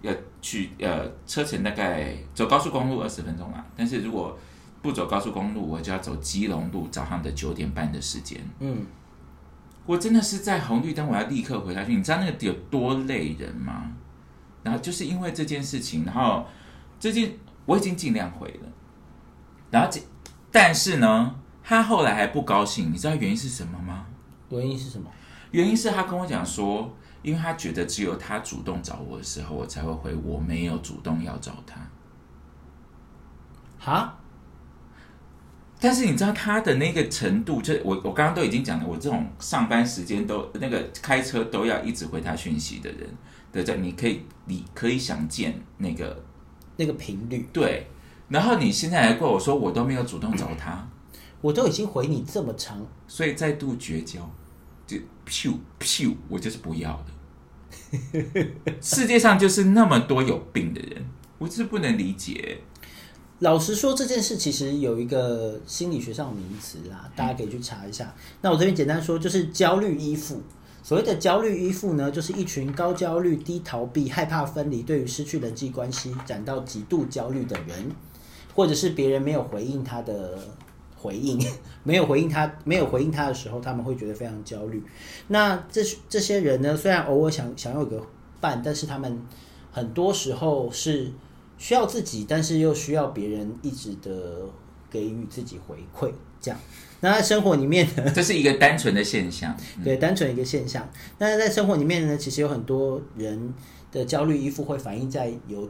[0.00, 4.36] 要去呃车程大概走高速公路二十分钟嘛，但是如果
[4.80, 8.40] 不走高速公路，我就要走基隆路早上的九点半的时间。
[8.58, 8.84] 嗯，
[9.86, 11.94] 我真的是在红绿灯，我要立刻回下去。
[11.94, 13.92] 你知道那个有多累人吗？
[14.64, 16.44] 然后就是因为这件事情，然后
[16.98, 18.68] 最近我已经尽量回了，
[19.70, 20.00] 然后这
[20.50, 24.06] 但是呢，他后来还不高兴，你知道原因是什么吗？
[24.50, 25.10] 原因是什么？
[25.50, 31.80] 原因是他跟我讲说，因为他觉得只有他主动找我的时候，我才会回，我没有主动要找他。
[33.78, 34.18] 哈？
[35.80, 43.08] 但是你知道他的那个程度，就我我刚刚都已经讲了，我这种上班时间都那个开车都要一直回他讯息的人，
[43.50, 46.24] 对这你可以你可以想见那个
[46.76, 47.88] 那个频率，对，
[48.28, 50.88] 然后你现在来怪我说我都没有主动找他，
[51.42, 54.30] 我都已经回你这么长，所以再度绝交，
[54.86, 57.12] 就咻咻，我就是不要的。
[58.80, 61.04] 世界上就是那么多有病的人，
[61.38, 62.58] 我就是不能理解。
[63.40, 68.14] 老实说，这件事其实有一个心理学上的名词啊，大家可以去查一下。
[68.40, 70.40] 那我这边简单说，就是焦虑依附。
[70.84, 77.90] 所谓的焦虑依附呢，就是一群高焦虑、低逃避、害怕分离，对于失去人际关系感到极度焦虑的人，
[78.54, 80.38] 或者是别人没有回应他的
[81.02, 81.44] 回应，
[81.82, 84.80] 没有回应他，没有回应他的时候，他们会觉得非常焦虑。
[85.26, 88.00] 那这这些人呢，虽然偶尔想想要有个
[88.40, 89.20] 伴，但是他们
[89.72, 91.10] 很多时候是
[91.58, 94.48] 需要自己，但是又需要别人一直的
[94.88, 96.60] 给予自己回馈，这样。
[97.00, 99.56] 那在生活里面呢，这是一个单纯的现象。
[99.82, 100.88] 对，单纯一个现象。
[101.18, 103.52] 那在生活里面呢，其实有很多人
[103.90, 105.68] 的焦虑依附会反映在有，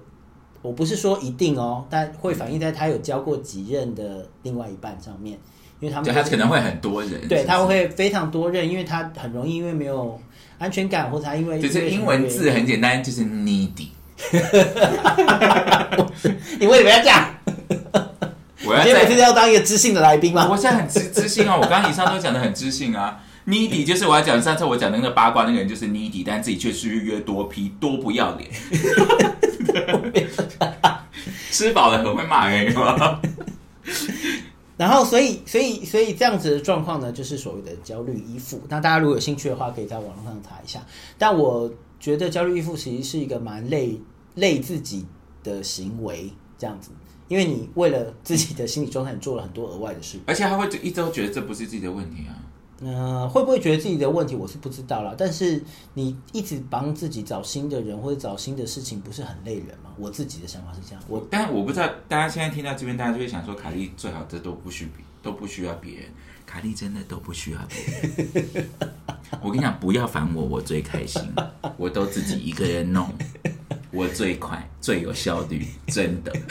[0.63, 5.37] 我不是说一定哦，但会反映在他有交过几任的另外一半上面，
[5.81, 10.19] 因为他们就他可能会很多人，对，他会非常多任，因为他很容易因为没有
[10.59, 13.89] 安全感，或者他因为就是英文字很简单，就是 needy。
[16.61, 17.29] 你为什么要这样？
[18.65, 20.47] 我要你今天要当一个知性的来宾吗？
[20.49, 23.21] 我现在很知知性啊，我刚刚以上都讲的很知性啊。
[23.49, 28.49] needy 就是我要讲上次我讲的那个八卦那个人就是 needy，但自己却是越多批多不要脸，
[31.51, 33.21] 吃饱了很会骂人吗？
[34.79, 38.61] 然后，所以，所以，所以这样子的状况呢，就是所谓的焦虑依附。
[38.69, 40.85] 那大家如果有兴趣的话，可以在网络上查一下。
[41.19, 44.01] 但我觉得焦虑依附其实是一个蛮累
[44.35, 45.07] 累自己
[45.45, 46.91] 的行为，这样子，
[47.29, 50.19] 因为你为了自己的心理状态，你做了很多额外的事。
[50.27, 52.35] 而且他会一直都觉得这不是自己的问题啊。
[52.85, 55.15] 呃，会不会觉得自己的问题，我是不知道啦。
[55.17, 55.63] 但是
[55.95, 59.91] 你一直帮自己找新的人或者找新的事情，不是很累人吗？
[59.97, 61.03] 我自己的想法是这样。
[61.07, 64.89] 我但我不知道大家现在听到这边，大家就会想说，凯莉最好这都不需
[65.23, 66.05] 都不需要别人，
[66.45, 67.79] 凯莉真的都不需要别
[68.11, 68.67] 人。
[69.41, 71.23] 我跟你讲，不要烦我，我最开心，
[71.77, 73.09] 我都自己一个人弄，
[73.93, 76.33] 我最快最有效率，真的。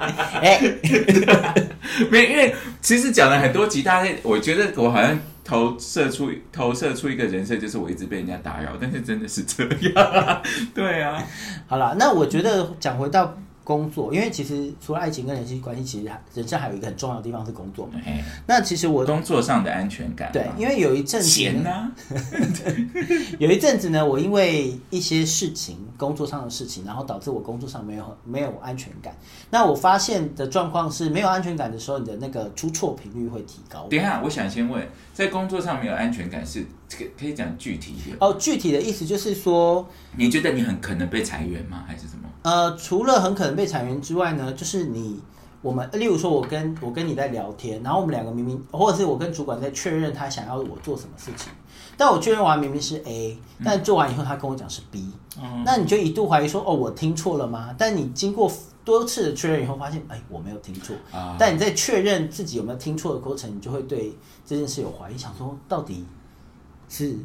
[0.00, 0.58] 哎、
[2.10, 2.54] 没，因为
[2.90, 9.62] 其实讲了很多集，大家我觉得我好像投射出投射出一个人设，就是我一直被人家打扰，但是真的是这
[9.94, 10.42] 样，
[10.74, 11.24] 对啊，
[11.68, 13.38] 好了，那我觉得讲回到
[13.70, 17.92] 工作，因为其实除了爱情跟人际关系，其实还人生还有一个很重要的地方是工作嘛。
[18.04, 21.40] 哎，那其实我工作上的安全感嘛，对，因为有一阵子
[23.38, 29.14] 有一阵子呢，我因为一些事情，工作上的事情，然后导致我工作上没有没有安全感。
[29.50, 33.86] 那我发现的状况是，没有安全感的时候，你的那个出错频率会提高。
[33.88, 38.16] 等一下，我想先问，在工作上没有安全感是这个可以讲具体一点？
[38.20, 41.84] 哦，具体的意思就是说，你觉得你很可能被裁员吗？
[41.86, 42.28] 还是什么？
[42.42, 45.20] 呃，除了很可能被裁员之外呢，就是你
[45.62, 51.52] 我们，例如说，我跟我跟你在聊天，然后我们两个明明，或者是我跟主管在确认他想要我做什么事情，
[51.96, 57.72] 但我确认完明明是 A，但做完以后他跟我讲是 B，、嗯那你就一度怀疑说，哦，我听错了吗？
[57.78, 58.50] 但你经过
[58.84, 60.96] 多次的确认以后，发现哎我没有听错。
[61.12, 64.12] 啊但你在确认自己有没有听错的过程，你就会对
[64.44, 66.04] 这件事有怀疑，想说到底
[66.90, 67.16] 是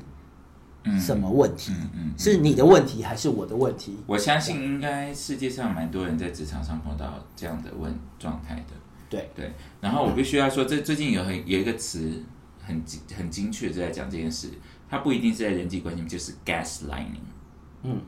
[0.99, 1.73] 什么问题？
[1.75, 3.97] 嗯嗯，是你的问题还是我的问题？
[4.06, 8.73] 我相信应该世界上蛮多人在职场上碰到这样的问状态的。
[9.10, 9.51] 对，对，
[9.82, 12.23] 然后我必须要说，这最近有很有一个词
[12.63, 14.49] 很精很精确就在讲这件事，
[14.88, 17.25] 它不一定是在人际关系，就是 gaslighting。
[17.84, 18.01] 嗯，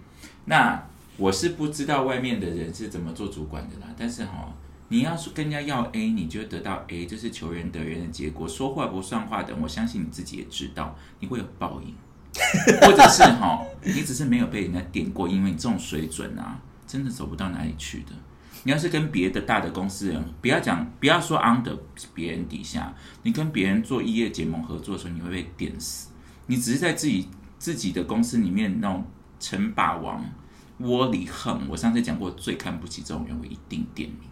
[0.46, 0.84] 那
[1.18, 4.54] 我是不知道外面的人是怎么做主管的啦，但是哈、
[4.90, 8.48] 你要是跟人家要 A，你就会得到 A，这是求人得人的结果。
[8.48, 11.94] 说话不算话的，我相信你自己也知道，你会有报应，
[12.82, 18.12] 或者是哈、你只是没有被人家点过，因为你这种水准啊，真的走不到哪里去的。
[18.64, 21.78] 你要是跟别的大的公司人，不要讲，不要说 under
[22.14, 26.10] 别人底下，你跟别人做异业结盟合作的时候，你会被点死。
[26.46, 27.28] 你只是在自己
[27.60, 29.06] 自己的公司里面那种
[29.38, 30.24] 称霸王
[30.80, 31.68] 窝里横。
[31.68, 34.28] 我上次讲过，最看不起这种人，我一定点你。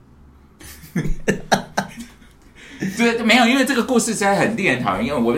[2.97, 5.05] 对，没有，因为这个故事实在很令人讨厌。
[5.05, 5.37] 因为我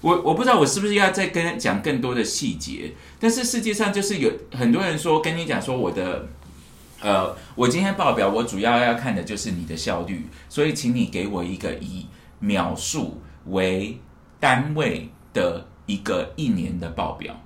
[0.00, 6.28] 我我不知道我是不是要再跟讲更多的细节，但是世界上就是有很多人说跟你讲说我的。
[6.98, 12.06] 呃，我今天报表，我主要要看的就是你的效率，所以请你给我一个以
[12.38, 14.00] 秒数为
[14.40, 17.38] 单位的一个一年的报表。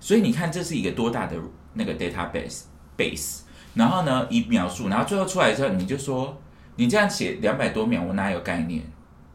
[0.00, 1.36] 所以你看，这是一个多大的
[1.74, 2.62] 那个 database
[2.96, 3.40] base，
[3.74, 6.40] 然后呢，以秒数，然后最后出来之后，你就说
[6.78, 8.82] 你这样写两百多秒，我哪有概念？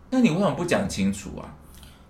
[0.09, 1.53] 那你为什么不讲清楚啊？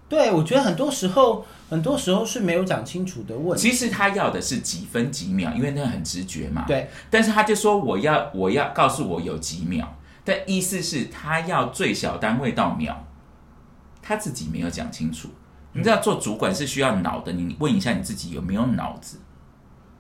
[0.08, 3.68] 对，我觉得很多时候，很多时候是没有讲清楚的问题。
[3.68, 6.66] 其实他要的是几分几秒，因为那很直觉嘛。
[6.68, 12.96] 对，但是他就说我要我要告诉我有几秒，但意思是他要最小单位到秒，
[14.04, 15.30] 他自己没有讲清楚。
[15.72, 19.20] 你知道做主管是需要脑的，你问一下你自己有没有脑子。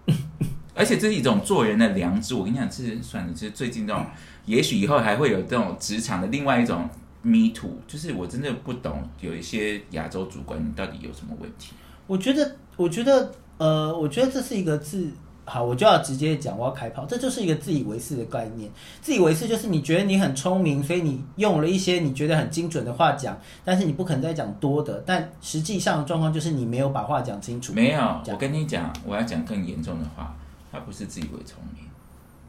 [0.76, 2.34] 而且这是一种做人的良知。
[2.34, 4.06] 我跟你讲，是算了，就是最近这种，
[4.46, 6.90] 也许以后还会有这种职场的另外一种
[7.22, 11.74] me too，就是我真的不懂，有一些亚洲主管你到底有什么问题？
[12.08, 15.10] 我觉得，我觉得，呃，我觉得这是一个自
[15.46, 18.70] 好，我就要直接讲，我要开炮，这就是一个自以为是的概念。
[19.02, 25.04] 自以为是就是你觉得你很聪明，所以你用了一些你觉得很精准的话讲，但是你不可能再讲多的。
[25.06, 27.74] 但实际上的状况就是你没有把话讲清楚。
[27.74, 30.36] 没有，我跟你讲，我要讲更严重的话，
[30.74, 31.86] 他不是自以为聪明，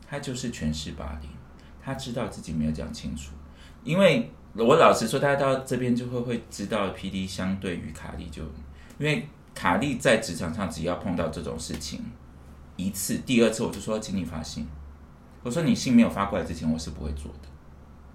[0.08, 1.28] 他就是权势霸凌，
[1.78, 3.32] 他知道自己没有讲清楚。
[3.84, 8.42] 因为我老实说，大家到这边就会会知道，P D 相对于卡利就，
[8.98, 12.00] 因为卡利在职场上只要碰到这种事情
[12.76, 14.66] 一次，第二次我就说，请你发信。
[15.42, 17.48] 我说你信没有发过来之前，我是不会做的。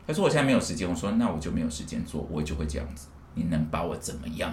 [0.08, 3.10] 他说我现在没有时间，我说那我就没有时间做，我就会这样子。
[3.36, 4.52] 你能把我怎么样？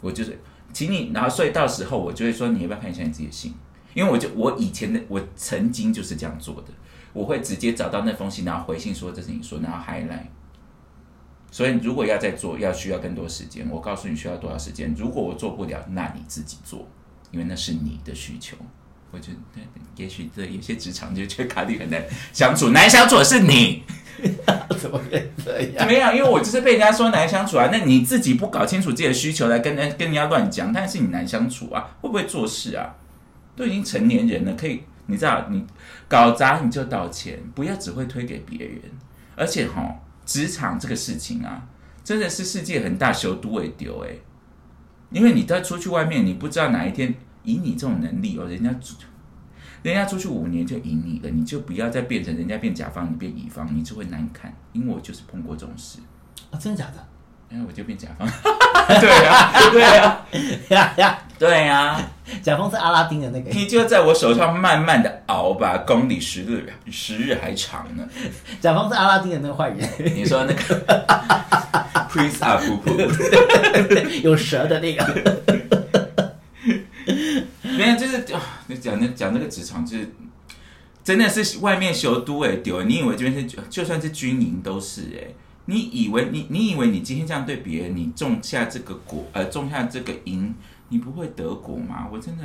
[0.00, 0.38] 我就是，
[0.72, 3.52] 请你，然后所以到时候我就会说，你要不要看一下你自己的信？
[3.94, 6.68] 因为我就我以前的我曾经就是这样做的，
[7.12, 10.26] 我会直接找到那封信，然后回信说这是你说，然后 highlight。
[11.50, 13.66] 所以如果要再做，要需要更多时间。
[13.68, 14.94] 我告诉你需要多少时间。
[14.96, 16.86] 如果我做不了，那你自己做，
[17.32, 18.56] 因为那是你的需求。
[19.10, 19.60] 我觉得，
[19.96, 22.00] 也许这有些职场就觉得卡利很难
[22.32, 23.82] 相处，难相处的是你。
[24.78, 25.84] 怎么可以这样？
[25.88, 27.68] 没有，因为我就是被人家说难相处啊。
[27.72, 32.94] 那你自己不搞清楚自己的需求来跟人跟人家乱讲，但是你难相处啊，会不会做事啊？
[33.60, 35.62] 都已经成年人了，可以，你知道，你
[36.08, 38.80] 搞砸你就道歉，不要只会推给别人。
[39.36, 39.94] 而且哈，
[40.24, 41.68] 职场这个事情啊，
[42.02, 44.08] 真的是世界很大，修都会丢哎。
[45.10, 48.74] 因为你在出去外面，你不知道哪一天以你这种能力哦，人家
[49.82, 54.50] 人家出去五年就赢你了，你就不要再变成人家变甲方，你变乙方，你就会难看。
[54.72, 55.98] 因为我就是碰过这种事，
[56.50, 57.06] 啊，真的假的？
[57.50, 58.26] 然后我就变甲方。
[59.00, 60.26] 对啊，对啊，
[60.70, 61.98] 呀呀，对啊，
[62.44, 68.06] 甲方是阿拉丁的那个，你就在我手上慢慢的熬吧，公里时日时日还长呢。
[68.60, 70.62] 甲方是阿拉丁的那个坏人，你说那个
[72.12, 75.42] Prince 啊，噗噗，有蛇的那个。
[77.62, 80.12] 没有，就是啊，你讲那讲那个职场，就是
[81.02, 85.32] 真的是外面修都哎丢，你以为这边是就算是军营都是哎，
[85.64, 90.54] 你以为你你以为你今天这样对别人，你种下这个果呃种下这个因，
[90.90, 92.06] 你不会德国吗？
[92.12, 92.44] 我真的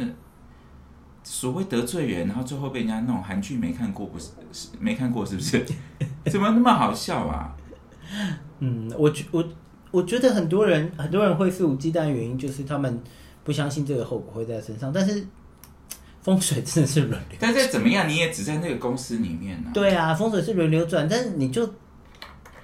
[1.24, 5.66] 所谓得罪人，然后最后被人家弄，韩剧没看过不是是没看过是不是？
[6.32, 7.54] 怎么那么好笑啊？
[8.60, 9.44] 嗯，我觉我
[9.92, 13.02] 我觉得很多人很多人会肆无忌惮的原因就是他们
[13.44, 15.26] 不相信这个后果会在身上，但是
[16.22, 17.38] 风水真的是轮流。
[17.40, 21.68] 但是怎么样，你也只在那个公司里面呢、对啊，风水是轮流转，但是你就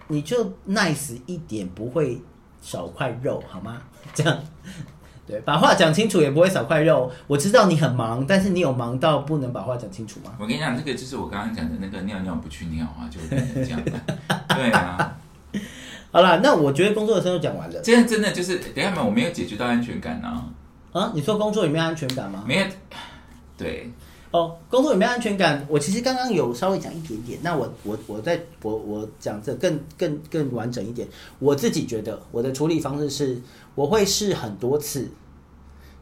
[0.08, 2.22] 你就 nice 一点，不会
[2.62, 3.82] 少块肉好吗？
[4.14, 4.40] 这样
[5.32, 7.10] 对，把话讲清楚也不会少块肉。
[7.26, 10.34] 我知道你很忙，但是你有忙到不能把话讲清楚吗？
[10.38, 13.92] 我跟你讲，这个就是我刚刚讲的那个尿尿不去尿啊，就会变成这样的。
[14.54, 15.18] 对啊，
[16.12, 20.52] 好啦，那我觉得工作的生活讲完了这样真的就是，等一下嘛，我没有解决到安全感啊，
[20.92, 21.14] 啊。
[21.16, 22.44] 你说工作有没有安全感吗？
[22.46, 22.66] 没有，
[23.58, 23.90] 对，
[24.32, 25.66] 哦，工作有没有安全感？
[25.70, 27.40] 我其实刚刚有稍微讲一点点。
[27.42, 31.08] 那我我我在我我讲这更更更完整一点。
[31.40, 33.42] 我自己觉得我的处理方式是，
[33.76, 35.10] 我会试很多次，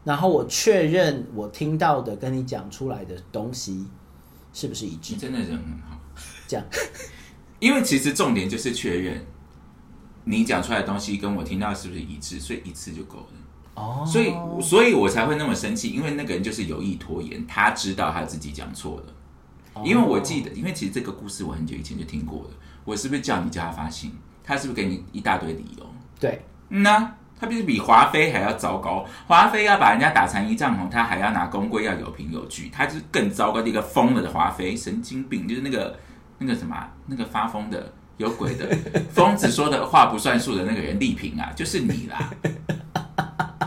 [0.09, 3.85] 然后我确认我听到的跟你讲出来的东西
[4.51, 5.19] 是不是一致你。
[5.19, 5.57] 真的人很
[5.87, 5.99] 好，
[6.47, 6.65] 这样，
[7.59, 9.23] 因为其实重点就是确认
[10.23, 13.27] 你讲出来的东西跟我听到是不是一致，所以一次就够了。
[13.75, 19.13] 哦所以，所以我才会那么生气，因为那个人就是有意拖延，他知道他自己讲错了。
[19.75, 22.49] 哦因为我记得，因为其实这个故事我很久以前就听过了。
[22.83, 24.11] 我是不是叫你叫他发信？
[24.43, 25.85] 他是不是给你一大堆理由？
[26.19, 29.05] 对嗯呐、他不是比华妃还要糟糕。
[29.27, 35.97] 华妃要把人家打残一丈红，他还要拿公规要有凭有据，他就是更糟糕的一个疯了的华妃，神经病，就是那个
[36.37, 37.93] 那个什么啊、那个发疯的。
[38.17, 38.67] 有鬼的
[39.15, 42.29] 疯子说的话不算数的那个人丽萍啊，就是你啦！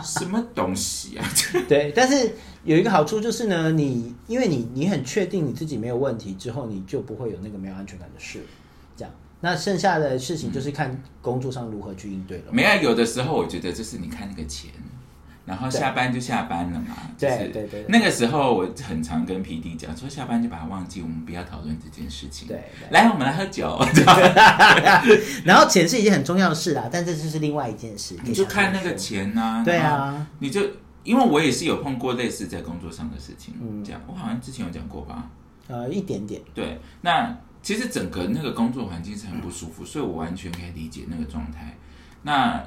[0.03, 1.25] 什么东西啊？
[1.67, 8.45] 对，但是有一个好处就是呢，你因为你你很确定你自己没有问题之后，你就不会有那个没有安全感的事。
[9.45, 12.43] 那剩下的事情就是看工作上如何去应对了。
[12.49, 14.71] 没有，有的时候我觉得就是你看那个钱，
[15.45, 16.95] 然后下班就下班了嘛。
[17.17, 22.47] 就是对对对对那个时候我很常跟 P D 讲说，下班就把它忘记，我们不要讨论这件事情。
[22.47, 23.77] 对对来，我们来喝酒。
[25.43, 28.15] 然后钱是一件很重要的事啦，但这就是另外一件事。
[28.23, 30.61] 你就看那个钱呐、对啊，你就
[31.03, 35.29] 因为我也是有碰过类似在工作上的事情，嗯这样我好像之前有讲过吧？
[35.67, 36.41] 呃，一点点。
[36.55, 41.75] 对，那其实整个那个工作环境是很不舒服，所以我完全可以理解那个状态。
[42.23, 42.61] 那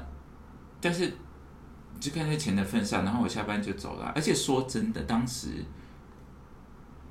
[0.81, 1.13] 但是
[1.99, 4.11] 就看在钱的份上，然后我下班就走了。
[4.15, 5.49] 而且说真的，当时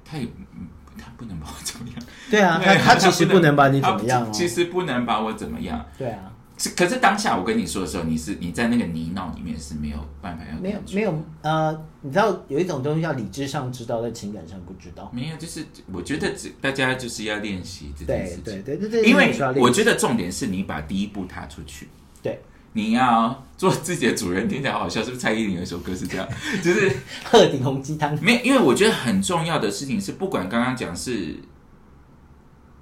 [0.04, 0.66] 他也嗯
[0.98, 1.96] 他不能把我怎么样，
[2.30, 4.30] 对啊，他对他其实不能把你怎么样哦。
[4.32, 5.86] 其实不能把我怎么样。
[5.96, 15.10] 对啊，是可是当下我跟你说的时候，你是你在那个泥淖里面是没有办法要没有没有呃，你知道有一种东西叫理智上知道，在情感上不知道。
[15.14, 18.42] 没有，就是我觉得只大家就是要练习这件事情。
[18.44, 21.88] 对对对对，因为我觉得重点是你把第一步踏出去，
[22.22, 22.40] 对
[22.72, 25.20] 你要做自己的主人，听起来好好笑，是不是？
[25.20, 26.26] 蔡依林有一首歌是这样，
[26.62, 26.90] 就是
[27.24, 28.18] 鹤顶红鸡汤。
[28.22, 31.36] 没有，因为我觉得很重要的事情是，不管刚刚讲是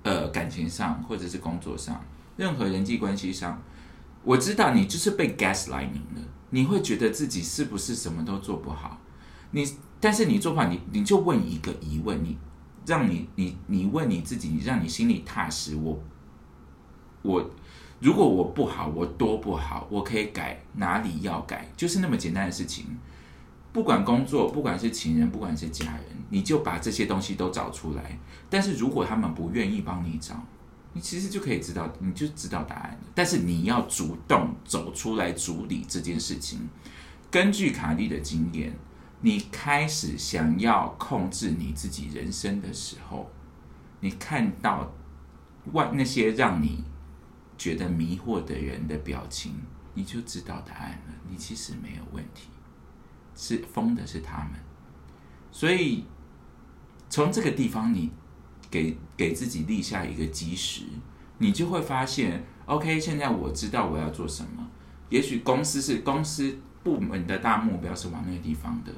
[0.03, 2.01] 呃感情上或者是工作上，
[2.37, 3.63] 任何人际关系上，
[4.23, 8.99] 我知道你就是被 gaslighting 了，你会觉得自己是不是什么都做不好？
[9.53, 9.65] 你
[10.01, 12.37] 但是你做不好，你你就问一个疑问，你
[12.87, 15.77] 让你你你问你自己，你让你心里踏实。
[15.77, 16.03] 我
[17.23, 17.51] 我
[18.01, 22.87] 如果我不好，我多不好，我可以改哪里要改，就是那么简单的事情。
[23.73, 28.19] 不管工作，不管是情人，不管是家人，你就把这些东西都找出来。
[28.51, 30.41] 但是如果他们不愿意帮你找，
[30.95, 33.11] 你其实就可以知道，你就知道答案了。
[33.15, 36.67] 但是你要主动走出来处理这件事情。
[37.31, 38.75] 根据卡利的经验，
[39.21, 43.29] 你开始想要控制你自己人生的时候，
[44.01, 44.93] 你看到
[45.73, 46.85] 外那些让你
[47.59, 49.55] 觉得迷惑的人的表情，
[49.95, 51.15] 你就知道答案了。
[51.29, 52.49] 你其实没有问题，
[53.35, 54.53] 是疯的是他们。
[55.51, 56.05] 所以
[57.11, 58.13] 从这个地方，你
[58.75, 60.83] 给给自己立下一个基石，
[61.39, 64.69] 你就会发现，OK，现在我知道我要做什么。
[65.11, 68.91] 也许公司是公司部门的大目标是往那个地方的，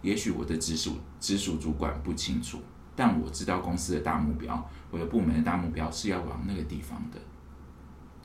[0.00, 2.58] 也许我的直属直属主管不清楚，
[2.96, 7.20] 但我知道公司的大目标，我的部门的大目标是要往那个地方的，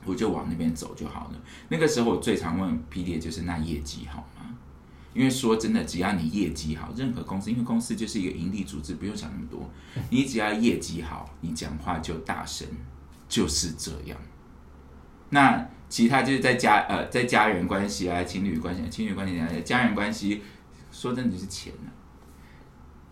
[0.06, 1.38] 我就往那边走就好了。
[1.68, 4.26] 那个时候我最常问 P D 就是那业绩好？
[5.14, 9.70] 因为说真的，只要你业绩好，任何公司，因为公司就是一个盈利组织，不用想那么多，
[10.10, 12.66] 你只要业绩好，你讲话就大声，
[13.28, 14.18] 就是这样。
[15.30, 20.42] 那其他就是在家呃，在家人关系啊、情侣关系、情侣关系啊、家人关系，
[20.90, 21.88] 说真的就是钱啊。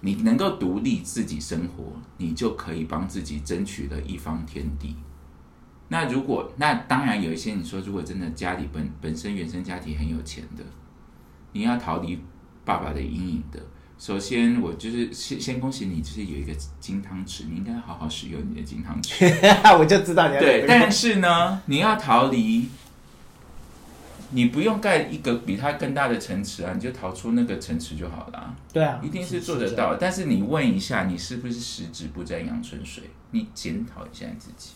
[0.00, 4.96] 你能够独立自己生活，你就可以帮自己争取了一方天地。
[5.88, 10.64] 那如果那当然有一些你说，如果真的家里本本身原生家庭很有钱的，
[11.52, 12.18] 你要逃离
[12.64, 13.60] 爸爸的阴影的，
[13.98, 19.30] 首先我就是先先恭喜你，就是有一个金汤匙，你应该好好使用你的金汤匙。
[19.78, 22.68] 我就知道你要对，但是呢，你要逃离，
[24.30, 29.96] 你不用盖一个比它更大的城池啊，你就逃出那个城池就好了啊、对啊，一定是做得到。
[29.96, 33.04] 但是你问一下，你是不是十指不沾阳春水？
[33.30, 34.70] 你检讨一下你自己。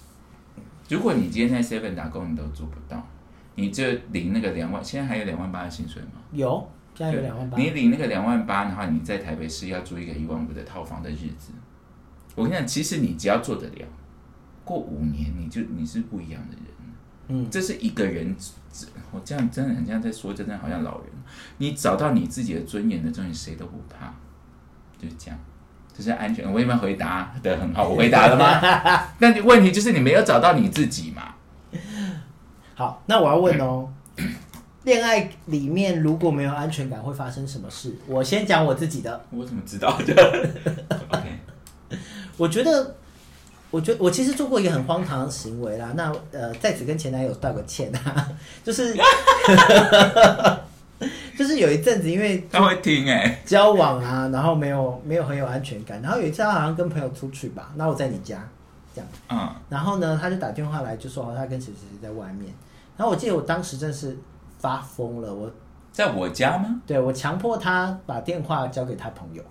[0.89, 3.09] 如果你今天在 Seven 打工，你都做不到，
[3.57, 6.21] 你就领那个两万，现在还有两万八的薪水吗？
[6.31, 11.51] 有现在有两万八，你领那个两万八，的话你在台北市要租一个一万五的套房的日子，
[12.35, 13.87] 我跟你讲，其实你只要做得了，
[14.65, 16.65] 过五年你就你是不一样的人。
[17.29, 18.37] 嗯，这是一个人，
[19.11, 21.09] 我这样真的很像在说，真的好像老人。
[21.59, 24.15] 你找到你自己的尊严的时候，你谁都不怕，
[24.97, 25.37] 就是这样。
[25.93, 26.45] 这是安全。
[26.53, 27.89] 我有没有回答的很好？
[27.89, 29.09] 我回答了吗？
[29.19, 31.35] 但问题就是你没有找到你自己嘛。
[32.79, 33.89] 好，那我要问哦，
[34.85, 37.95] 恋爱里面如果没有安全感，会发生什么事？
[38.07, 39.19] 我先讲我自己的。
[39.31, 40.15] 我怎么知道的？
[41.09, 41.23] OK，
[42.37, 42.95] 我觉得，
[43.71, 45.95] 我觉得我其实做过一个很荒唐的行为啦。
[45.97, 48.29] 那呃，在此跟前男友道个歉啊，
[48.63, 48.95] 就是
[51.39, 58.47] 就是有一阵子因为他会听哎、交往啊，然后没有没有很有安全感，然后有一次他好像跟朋友出去吧，那我在你家
[58.95, 62.53] 这样，嗯，然后呢他就打电话来就说哦他跟谁谁谁在外面，
[62.97, 64.17] 然后我记得我当时真是
[64.59, 65.51] 发疯了，我
[65.93, 66.81] 在我家吗？
[66.87, 69.43] 对我强迫他把电话交给他朋友，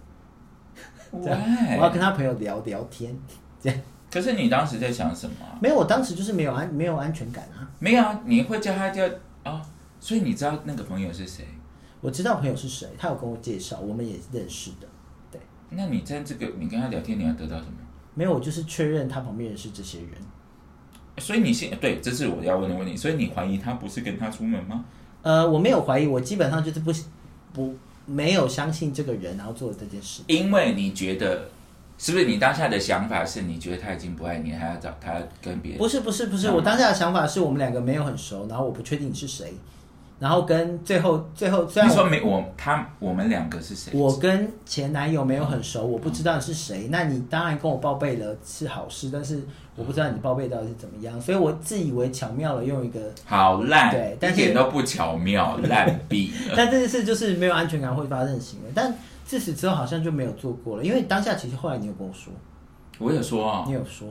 [1.23, 1.39] 这样
[1.77, 3.15] 我要跟他朋友聊聊天，
[3.59, 3.79] 这样
[4.11, 5.57] 可是你当时在想什么啊？
[5.61, 7.69] 没有，我当时就是没有安没有安全感啊。
[7.79, 9.03] 没有啊，你会叫他叫
[9.43, 9.61] 啊，
[9.99, 11.45] 所以你知道那个朋友是谁？
[12.01, 14.87] 我知道朋友是谁，他有跟我介绍，我们也认识的。
[15.31, 17.73] 对，那你在这个你跟他聊天，你要得到什么？
[18.13, 20.09] 没有，我就是确认他旁边人是这些人。
[21.17, 22.95] 所以你现对，这是我要问的问题。
[22.95, 24.85] 所以你怀疑他不是跟他出门吗？
[25.21, 26.93] 呃，我没有怀疑，我基本上就是不
[27.53, 30.21] 不没有相信这个人，然后做了这件事。
[30.27, 31.49] 因为你觉得，
[31.97, 35.79] 是不是你当下的想法是你觉得他已经不爱你，还要找他跟别人？
[35.79, 39.53] 不是不是不是，嗯我当下的想法是我们两个没有很熟，然后我不确定你是谁，
[40.17, 43.91] 然后跟最后最后虽然我你说没我他我们两个是谁？
[43.93, 46.87] 我跟前男友没有很熟，我不知道你是谁。
[46.89, 49.43] 那你当然跟我报备了是好事，但是
[49.75, 56.53] 我不知道你报备到底是怎么样，所以我自以为巧妙了用一个，好烂，对但是一点都不巧妙，烂毙了。
[56.55, 58.71] 但这件事就是没有安全感会发生的行为。
[58.73, 58.95] 但
[59.25, 62.31] 自此之后好像就没有做过了，因为当下其实后来你有跟我说，
[62.99, 64.07] 我有说啊你，有说，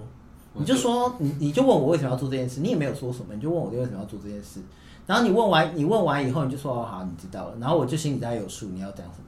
[0.53, 4.61] 我你就说你你就问我为什么要做这件事，你也没有说什么，你就问我为什么要做这件事。
[5.07, 7.55] 然后你问完你问完以后，你就说哦好，你知道了。
[7.61, 9.25] 然后我就心里大概有数，你要讲什么。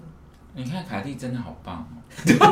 [0.55, 2.03] 你看凯蒂真的好棒哦。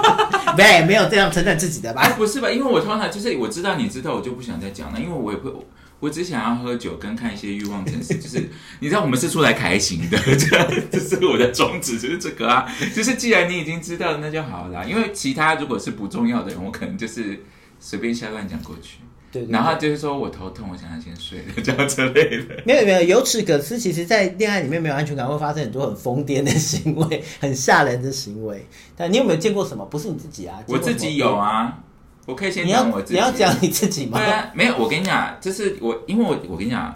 [0.58, 2.02] 没没有这样称赞自己的吧？
[2.02, 2.50] 啊，不是吧？
[2.50, 5.64] 因为我通常就是我知道你知道，我就不想再讲了，因为我也不，
[6.00, 8.50] 我只想要喝酒跟看一些欲望城市，就是
[8.80, 14.86] 你知道我们是出来开心的，这样这是我的宗旨，就是这个啊，就是既然你已经知道了，那就好了。
[14.86, 17.42] 因为其他如果是不重要的人，我可能就是
[17.80, 18.98] 随便瞎乱讲过去，
[19.34, 22.62] 对对对然后就是说我头痛，我想要先睡了， 这样之类的。
[22.64, 28.64] 没有没有，由此可知，其实，在恋爱里面没有安全感，会发生很多很疯癫的行为，很吓人的行为。
[28.96, 29.84] 但你有没有见过什么？
[29.86, 31.82] 不是你自己啊，我自己有啊，
[32.26, 32.66] 我可以先。
[32.68, 33.14] 讲我自己。
[33.14, 34.26] 你要你要讲你自己吗对？
[34.30, 36.94] 啊，没有，我跟你讲，就是我，因为我我跟你讲，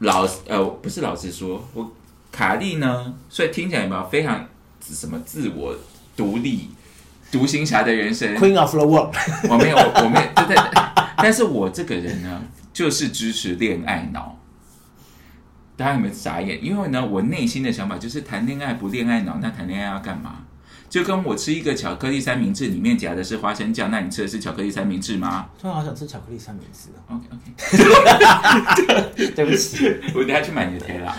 [0.00, 1.90] 老呃不是老实说，我
[2.30, 4.46] 卡莉呢，所以听起来有没有非常
[4.82, 5.74] 什么自我
[6.16, 6.68] 独立、
[7.32, 9.12] 独行侠的人生？Queen of the World，
[9.50, 10.56] 我没有，我我没有，对对。
[11.16, 14.38] 但是我这个人呢，就是支持恋爱脑。
[15.76, 16.62] 大家有没有傻眼？
[16.62, 20.36] 因为呢，我内心的想法就是谈恋爱不恋爱脑，那谈恋爱要干嘛？
[20.90, 27.16] 就跟我吃一个巧克力三明治，里面夹的是花生酱，那你吃的是巧克力三明治吗突然好想吃巧克力三明治哦。
[27.16, 31.16] ？OK OK， 对不起， 我等下去买你的 t 啦。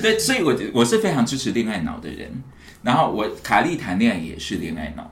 [0.00, 2.30] 对，所以我我是非常支持恋爱脑的人。
[2.82, 5.10] 然后我卡莉谈恋爱也是恋爱脑，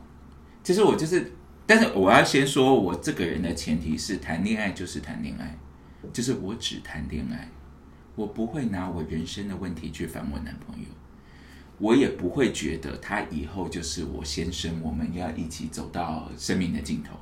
[0.62, 1.33] 就是我就是，
[1.66, 5.57] 但是我要先说，我这个人的前提是谈恋爱就是谈恋爱，
[6.12, 7.49] 就是我只谈恋爱，
[8.14, 10.87] 我不会拿我人生的问题去烦我男朋友，
[11.78, 17.16] 我也不会觉得他以后就是我先生，我们要一起走到生命的尽头。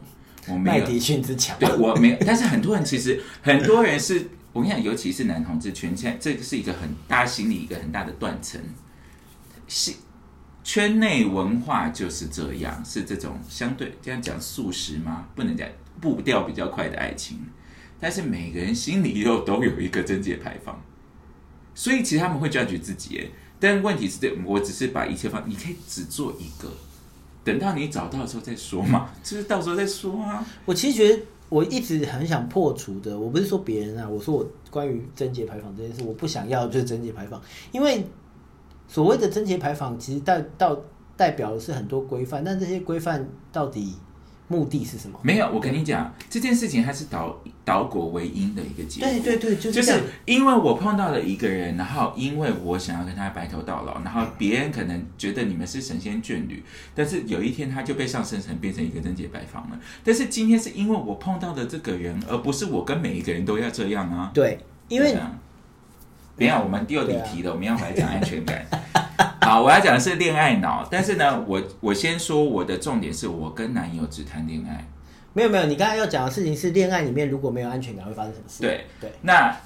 [0.53, 1.57] 我没有麦迪逊之强。
[1.61, 8.61] 对我没有，但是很多人其实很多人是我跟你讲，尤其是男同志圈，现在这是一个很大心里一个很大的断层，
[9.69, 9.93] 是
[10.65, 15.27] 圈内文化就是这样，是这种相对这样讲素食吗？
[15.35, 15.69] 不能讲
[16.01, 17.39] 步调比较快的爱情，
[18.01, 20.83] 但是每个人心里又都有一个贞洁牌坊，
[21.75, 26.73] 所以其实他们会占据自己，但问题是对，我只是把一切放，你可以只做一个。
[27.43, 30.45] 等到你找到的时候再说嘛，就是到时候再说啊。
[30.67, 37.43] 我其实觉得我一直很想破除的，我不是说别人啊，我说我关于贞洁牌坊这件事，我不想要就是贞洁牌坊，
[37.73, 38.05] 因为
[38.87, 40.81] 所谓的贞洁牌坊其实代到
[41.17, 43.95] 代表的是很多规范，但这些规范到底
[44.51, 45.17] 目的是什么？
[45.23, 49.09] 没有，我跟你讲，这件事情它是导导果为因的一个结果。
[49.09, 49.95] 对对对，就就是。
[50.25, 56.61] 因为我碰到了一个人，然后因为我想要跟他白头到老，然后别人可能觉得你们是神仙眷侣，
[56.97, 59.79] 但是有一天他就被上升成变成一个贞洁牌坊了。
[60.03, 64.33] 但是今天是因为我碰到的这个人，而不是我跟每一个人都要这样啊。
[64.35, 65.39] 对，因为对啊
[66.37, 68.67] 等一下我们又离题了，我们要回来讲安全感。
[69.43, 74.87] 好，我要讲的是恋爱脑，但是呢，我我先说我的重点是我跟男友只谈恋爱。
[75.33, 78.61] 没有没有，你刚才要讲的事情是恋爱里面如果没有安全感会发生什么事？
[78.63, 79.57] 对对，那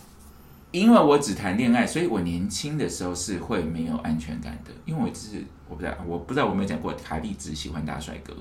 [0.71, 8.35] 因为我只谈恋爱，所以我年轻的时候是会没有安全感的，因为我是我不知道我不知道我有没有讲过，卡莉只喜欢大帅哥。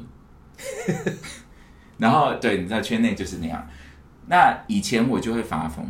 [1.97, 3.67] 然后对，你知道圈内就是那样。
[4.27, 5.85] 那以前我就会发疯，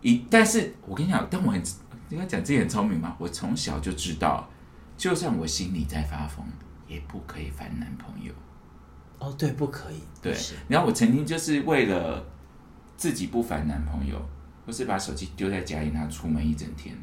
[0.00, 1.62] 一但是我跟你讲，但我很
[2.10, 4.48] 你要讲自己很聪明嘛，我从小就知道，
[4.98, 6.44] 就算我心里在发疯，
[6.86, 8.32] 也不可以烦男朋友。
[9.18, 10.00] 哦，对，不可以。
[10.20, 10.36] 对，
[10.68, 12.26] 然后我曾经就是为了
[12.96, 14.20] 自己不烦男朋友，
[14.66, 16.96] 或是把手机丢在家里，然后出门一整天。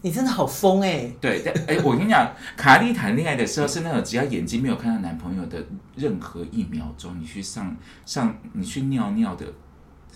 [0.00, 1.12] 你真的好疯哎！
[1.20, 5.62] 对， 但哎，我跟你讲，卡莉谈恋爱的时候是那种只要眼睛没有看到男朋友的
[5.96, 9.44] 任何一秒钟，你去上上你去尿尿的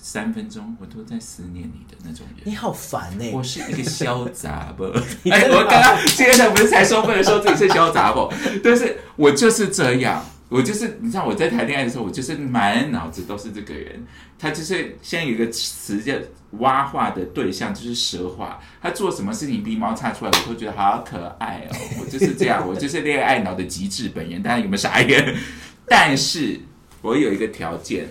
[0.04, 2.42] 三分钟，我都在思念你的那种人。
[2.42, 3.30] 你好烦哎！
[3.32, 4.84] 我是一个潇洒不？
[5.22, 8.28] 你哎，我刚刚今天才不是才说不能说自己是潇洒不？
[8.64, 14.04] 但是我就是这样，我就是你知道我在谈恋爱的时候，我就是满脑子都是这个人。
[14.40, 16.12] 他就是现在有一个词叫
[16.58, 18.60] 蛙化的对象，就是蛇化。
[18.82, 21.76] 他做什么事情鼻毛插出来，我都觉得好可爱哦。
[22.00, 24.42] 我就是这样，我就是恋爱脑的极致本人。
[24.42, 25.36] 大家有没有傻眼？
[25.86, 26.58] 但是
[27.02, 28.08] 我有一个条件，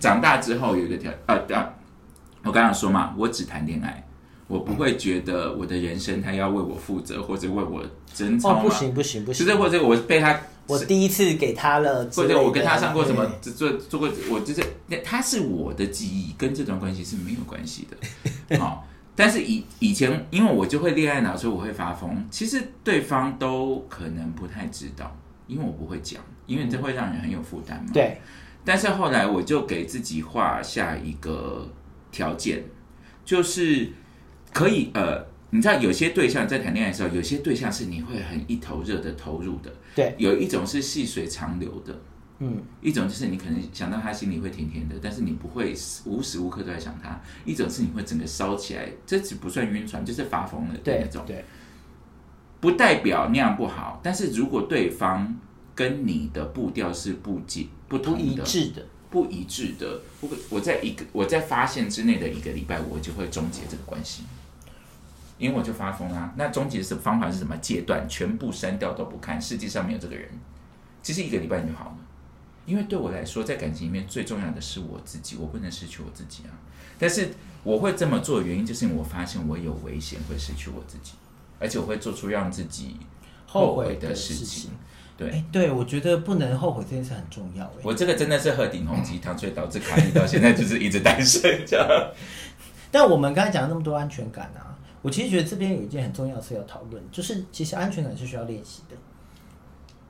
[0.00, 1.74] 长大之后有一个条啊啊，
[2.44, 4.04] 我刚刚说嘛，我只谈恋爱。
[4.46, 9.44] 我不会觉得我的人生他要为我负责，或者为我争吵哦，不行不行不行！
[9.44, 18.56] 就是或者我被他，我第一次给他了或，者我跟他上过什么对做做过，我就是那他是我的记忆，跟这段关系是没有关系的。
[18.58, 22.26] 好、但是以以前因为我就会恋爱脑，所以我会发疯。
[22.30, 25.14] 其实对方都可能不太知道，
[25.46, 27.90] 因为我不会讲，因为这会让人很有负担嘛。。
[27.92, 28.18] 对，
[28.68, 31.66] 但是后来我就给自己画下一个
[32.12, 32.62] 条件，
[33.24, 33.88] 就是
[34.52, 41.98] 可以呃，你知道有些对象在谈恋爱的时候，有些对象是你会很一头热的投入的，对，有一种是细水长流的，
[42.40, 51.24] 嗯，一种就是你可能想到他心里会甜甜的，但是你不会无时无刻都在想他；一种是你会整个烧起来，这只不算晕船，就是发疯了的对那种。
[51.26, 51.42] 对，
[52.60, 55.34] 不代表那样不好，但是如果对方
[55.74, 64.24] 跟你的步调是不接不不同的、一致的，不一致的，我我在一个我在发现之内的一个礼拜，我就会终结这个关系，
[65.38, 66.34] 因为我就发疯啊。
[66.36, 67.56] 那终结的方法是什么？
[67.56, 70.28] 戒断，全部删掉都不看，世界上没有这个人。
[71.02, 71.96] 其实一个礼拜就好了，
[72.66, 76.52] 因为对我来说，在感情里面最重要的是我自己，我不能失去我自己啊。
[76.98, 77.30] 但是
[77.64, 81.12] 我会这么做的原因，就是因为我发现我有危险会失去我自己，
[81.58, 82.96] 而且我会做出让自己
[83.46, 84.72] 后悔的事事情。。
[85.18, 87.64] 对，哎，对，我觉得不能后悔这件事很重要。
[87.64, 91.86] 哎，我这个真的是喝顶红鸡汤，所以导致卡莉到现在就是一直单身这样。
[92.92, 98.96] 但我们刚才讲了那么多安全感啊，我其实觉得这边有一件很重要的事要讨论，就是其实安全感是需要练习的。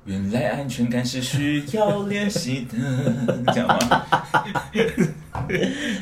[0.04, 2.78] 原来安全感是需要练习的，
[3.52, 4.06] 这样吗？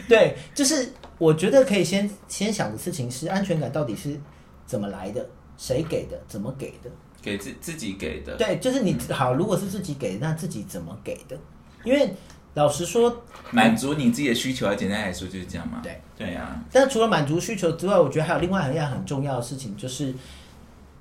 [0.09, 4.21] 对，就是我觉得可以先先想的事情是安全感到底是
[4.67, 5.27] 怎么来的，
[5.57, 6.91] 谁给的，怎么给的。
[7.27, 11.37] 给自自己给的，对，就是你好，如果是自己给，那自己怎么给的？
[11.83, 12.14] 因为
[12.55, 14.77] 老实说，满足你自己的需求啊。
[14.77, 15.81] 简单来说就是这样嘛。
[15.83, 20.14] 对，对啊，但除了满足需求之外，我觉得还有另外一样很重要的事情，就是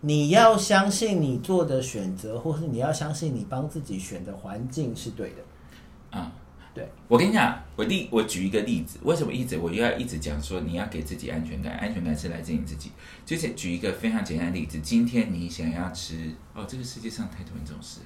[0.01, 6.17] 你要相信你做的选择，或是你要相信你帮自己选的环境是对的。
[6.17, 6.31] 啊、
[6.75, 11.71] 对，我跟你讲，我例我举一个例子，为什么一直我又要一直讲说你要给自己安全感？
[11.77, 12.91] 安全感是来自你自己。
[13.25, 18.01] 就是举一个非常简单的例子，今天你想要吃哦，这个世界上太多人这种事。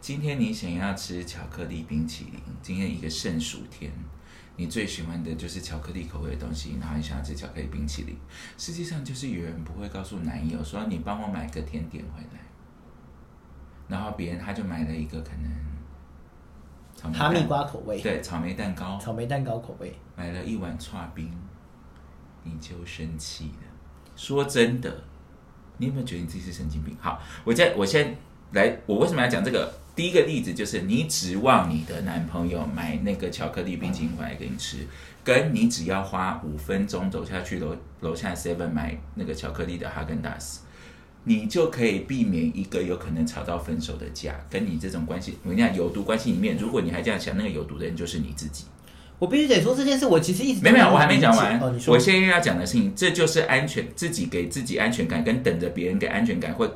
[0.00, 3.90] 今天你想要吃巧克力冰淇淋，今天一个盛暑天，
[4.56, 8.16] 你最喜欢的就是巧克力口味的东西，然后你想要吃巧克力冰淇淋。
[8.56, 12.40] 世界上就是有人不会告诉男友说你帮我买个甜点回来，
[13.88, 15.50] 然后别人他就买了一个可能
[17.02, 21.30] 草莓哈密瓜口味，对，草莓蛋糕，草莓蛋糕口味，买了一碗串冰，
[22.44, 23.66] 你就生气了。
[24.14, 25.02] 说真的，
[25.78, 26.96] 你有没有觉得你自己是神经病？
[27.00, 28.16] 好，我在我先
[28.52, 29.72] 来，我为什么要讲这个？
[29.94, 34.78] 第一个例子就是你指望你的男朋友买那个巧克力冰淇淋回来给你吃，
[35.22, 40.61] 跟你只要花五分钟走下去楼楼下 seven 买那个巧克力的哈根达斯。
[41.24, 44.34] 你就可以避免一个有可能吵到分手的架。
[44.50, 48.64] 跟你这种关系，我跟你讲，有毒关系里面，如果你还这样想，那个有毒的人就是你自己。
[49.18, 51.60] 我必须得说这件事，我其实一直都没有没有，我还没讲完。
[51.86, 56.68] 我现在要讲的事情，这就是安全，自己给自己安全感，跟等着别人给安全感，会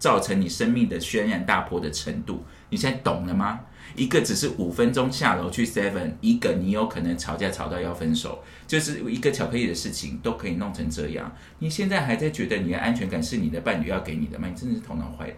[0.00, 2.42] 造成你生命的轩然大波的程度。
[2.70, 3.60] 你现在懂了吗？
[3.96, 11.32] 一个只是五分钟下楼去 Seven，一个你有可能吵架吵到要分手，就是一个巧克力的事情都可以弄成这样。
[11.58, 14.48] 你现在还在觉得你的安全感是你的伴侣要给你的吗？
[14.48, 15.34] 你真的是头脑坏了。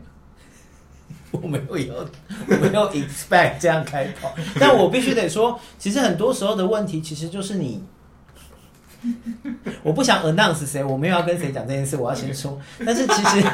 [1.33, 1.95] 我没有要，
[2.49, 7.85] 我没有 expect 这样开跑， 但我必须得说，其实很多时候的问题，其实就是你，
[9.83, 13.47] 我不想 announce 谁，我没有要跟谁讲这件事，我要先说，但是其实。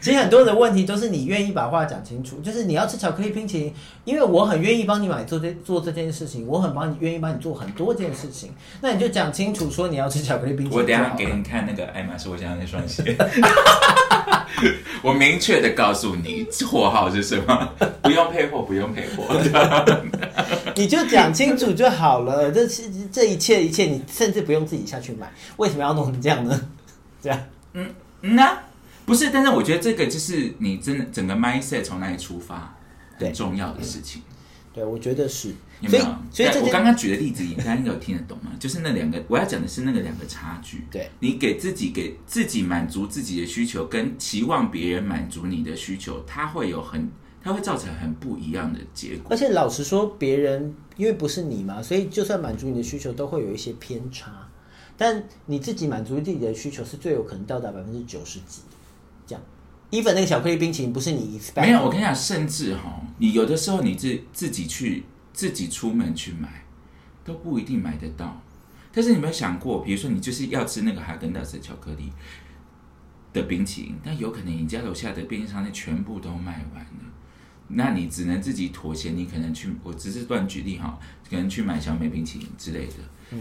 [0.00, 3.74] 其实很多的问题都是你愿意把话讲清楚，就是你要吃巧克力冰淇淋，
[4.04, 10.78] 因为我很愿意帮你买做这做这件事情，我很帮你愿意帮你做很多件事情，那你就讲清楚说你要吃巧克力冰淇淋。
[10.78, 13.16] 我等下给你看那个爱马仕，我想要那双鞋。
[15.02, 17.68] 我明确的告诉你，货号是什么，
[18.02, 19.24] 不用配货，不用配货，
[20.76, 22.52] 你就讲清楚就好了。
[22.52, 26.60] 这是这一切一切，你甚至不用自己下去买，为什么要弄成这样呢？
[27.20, 27.40] 这样，
[27.72, 28.62] 嗯嗯啊。
[29.04, 32.76] 不是，但是我觉得这个就是你真的整个 mindset 从哪里出发，
[33.18, 34.22] 很重要的事情。
[34.72, 35.54] 对，我觉得是。
[35.80, 36.04] 有没有？
[36.30, 38.52] 所以我刚刚举的例子，你刚刚有听得懂吗？
[38.60, 40.84] 就是那两个，我要讲的是那个两个差距。
[40.92, 47.10] 对，你给自己给自己满足自己的需求，跟期望别人满足你的需求，它会有很，
[47.42, 49.26] 它会造成很不一样的结果。
[49.30, 54.48] 而且老实说，别人因为不是你嘛，所以就算满足你的需求，都会有一些偏差。
[54.96, 58.62] 但你自己满足自己的需求，是最有可能到达百分之九十几。
[59.92, 66.64] 这样，even 那个巧克力冰淇淋不是你没有，我跟你讲，甚至哈，你有的时候你自自己去自己出门去买，
[67.24, 68.42] 都不一定买得到。
[68.94, 72.10] 但是你有没有想过，比如说你就是要吃那个哈根达斯巧克力
[73.32, 77.04] 的冰淇淋，但有可能你家楼下的便利商店全部都卖完了，
[77.68, 80.98] 那你只能自己妥协，你可能去，我只是乱举例哈，
[81.30, 82.94] 可能去买小美冰淇淋之类的。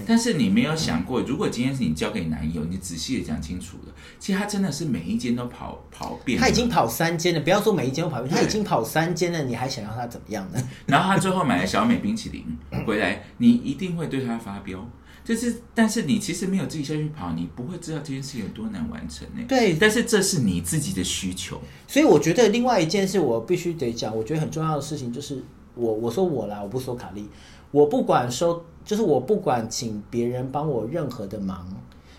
[0.05, 10.61] 但是你没有想过，如果今天是你交给男友，你仔细的讲清楚了，其实他真的是每一间都跑跑遍，他已经跑三间了，不要说每一间都跑遍，他已经跑三间了，你还想要他怎么样呢？
[10.87, 12.45] 然后他最后买了小美冰淇淋
[12.85, 14.87] 回来，你一定会对他发飙。
[15.23, 19.43] 就是，但是你其实没有自己下去跑，你不会知道这件事情有多难完成呢。
[19.47, 25.43] 对，但是这是你自己的需求，所以我觉得另外一件事我必须得讲，我觉得很重要的事情就是
[25.75, 27.29] 我我说我啦，我不说卡莉，
[27.71, 28.63] 我不管收。
[28.83, 31.67] 就是我不管请别人帮我任何的忙，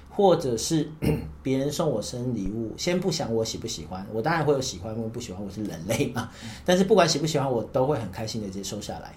[0.08, 0.88] 或者是
[1.42, 6.30] 别人送我生日礼物，先不想我喜不喜欢，我当然会有喜欢或不喜欢，我是人类嘛。
[6.64, 9.12] 但是不管喜不喜欢，我都会很开心的接收下来。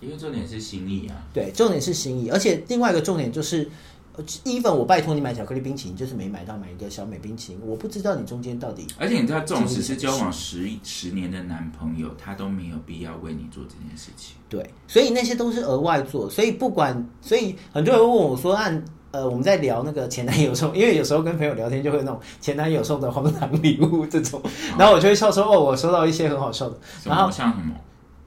[0.00, 1.22] 因为重点是心意啊。
[1.34, 3.68] 对，重点是心意，而且另外一个重点就是。
[4.44, 8.86] Even 我拜托你买巧克力冰淇淋，就是没买到买一个小美冰淇淋，我不知道你中间到底。
[8.98, 14.36] 而且你知道，这种只是交往十十年的男朋友，他都没有必要为你做这件事情。
[14.48, 16.30] 对，所以那些都是额外做。
[16.30, 24.40] 所以不管，所以很多人问我说，按呃我们在聊那个前男友送，因为有时候跟朋友聊天就会那种前男友送的荒唐礼物这种，
[24.78, 27.74] 然后我就会笑说，哦，我收到一些很好笑的，然后像什么。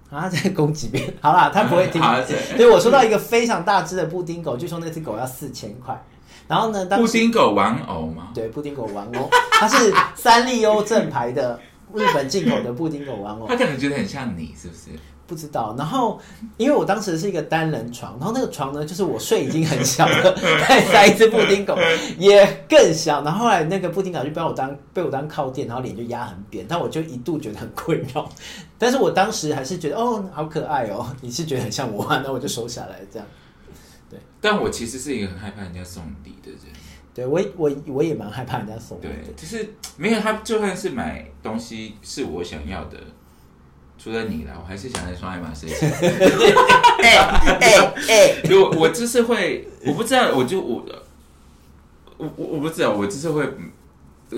[0.10, 2.02] 啊，再攻击别人，好啦，他不会听。
[2.58, 6.02] 所以我收到一个非常大只的布丁狗，据说那只狗要四千块。
[6.48, 8.30] 然后呢，布丁狗玩偶吗？
[8.34, 11.60] 对，布丁狗玩偶，它是三丽鸥正牌的
[11.94, 13.46] 日本进口的布丁狗玩偶。
[13.48, 14.90] 他可能觉得很像你，是不是？
[15.30, 15.76] 不知道。
[15.78, 16.20] 然后，
[16.58, 20.36] 因为我当时是一个单人床，然后那个床呢，就是我睡已经很小了，
[20.68, 21.78] 再塞一只布丁狗
[22.18, 23.24] 也更小。
[23.24, 28.28] 然后后来那个布丁狗就被我当被我当靠垫，然后脸就压很扁，但我就一度觉得很困扰。
[28.80, 31.06] 但是我当时还是觉得哦，好可爱哦。
[31.22, 33.28] 你是觉得很像我，那我就收下来这样。
[34.10, 36.60] 对，但我其实是一个很害怕人家送礼的人。
[37.14, 39.00] 对我我我也蛮害怕人家送。
[39.02, 42.98] 对，就是没有他，就算是买东西是我想要的。
[44.02, 45.68] 除了你啦，我还是想那双爱马仕。
[45.68, 47.18] 哎
[47.60, 48.42] 哎哎！
[48.50, 50.86] 我我就是会，我不知道，我就我
[52.18, 53.46] 我我我不知道，我就是会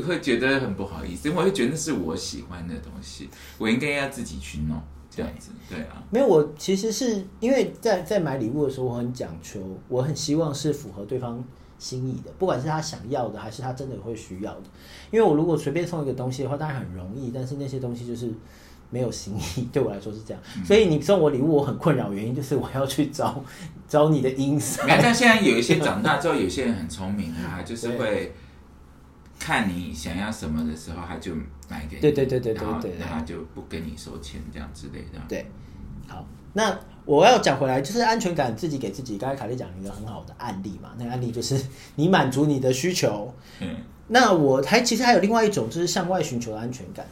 [0.02, 4.82] 会觉得很不好意思，因为我会觉得那是我喜欢的东西，我应该要自己去弄
[5.12, 5.52] 这样子。
[5.70, 11.44] 对啊，没有，我其实是因为在在买礼物的时候，我很讲求，我很希望是符合对方
[11.78, 14.64] 心意的，不管是他想要的，还是他真的会需要的。
[15.12, 18.34] 因为我如果随便送一个东西的话，当然很容易，但是那些东西就是。
[18.92, 23.44] 没有心意， 对我来说是这样，所以你送我礼物，我很困扰，原因就是我要去找
[23.90, 24.82] 找你的因素。
[24.88, 28.34] 但现在有一些长大之后，有些人很聪明啊， 就是会
[29.40, 31.34] 看你想要什么的时候，他就
[31.70, 35.20] 买给你，对对对对对对，然后就不跟你收钱这样之类的。
[35.28, 35.50] 对，
[36.08, 39.18] 好，那我要讲回来，就是安全感，自己给自己。
[39.18, 41.60] 刚才凯莉讲一个很好的案例嘛，那个案例就是
[41.96, 43.34] 你满足你的需求。
[43.62, 43.78] 嗯，
[44.10, 47.06] 那我还其实还有另外一种，就是向外寻求的安全感。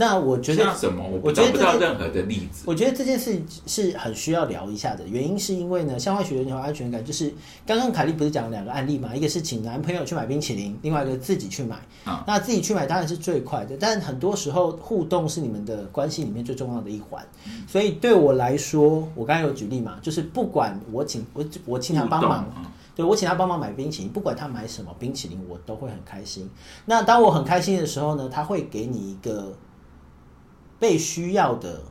[0.00, 1.02] 那我觉得什么？
[1.24, 2.62] 我觉得这件到任何的例子。
[2.66, 7.34] 我觉得这件事是很需要聊一下的，原因是因为呢，向外学人有安全感，就是
[7.66, 11.76] 刚刚凯莉不是讲了两个案例嘛，一个是请男朋友去买冰淇淋，另外一个自己去买。
[12.04, 17.26] 啊那自己去买当然是最快的，但很多时候互动是你们的关系里面最重要的一环。
[17.66, 22.46] 所以对我来说，我刚才有举例嘛，就是不管我请我我请他帮忙，
[22.94, 26.48] 对我请他帮忙买冰淇淋，不管他买什么冰淇淋，我都会很开心。
[26.86, 29.52] 那当我很开心的时候呢，他会给你一个
[30.78, 31.82] 被需要的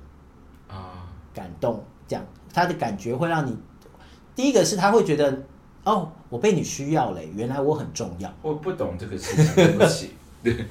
[0.67, 3.55] 啊，感动，这样他的感觉会让你，
[4.35, 5.43] 第一个是他会觉得，
[5.83, 10.11] 哦，我被你需要嘞，原来我很重要，我不懂这个事情，对不起，
[10.43, 10.65] 对，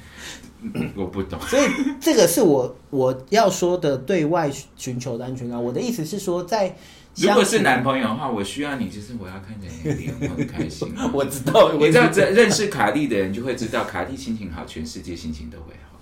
[0.61, 1.41] 嗯我不懂。
[1.43, 1.63] 所以
[2.01, 5.63] 这个是我我要说的对外寻求的安全感。
[5.63, 6.77] 我的意思是说，在
[7.17, 10.93] 如果是男朋友的话，我需要你，就是我要看着你的脸，我很开心。
[11.13, 15.96] 我知道， 你知道，这认识卡莉的人就会知道，卡莉心情好，全世界心情都会好。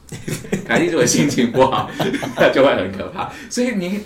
[0.66, 1.90] 卡莉如果心情不好，
[2.36, 3.32] 那就会很可怕。
[3.50, 4.00] 所以你，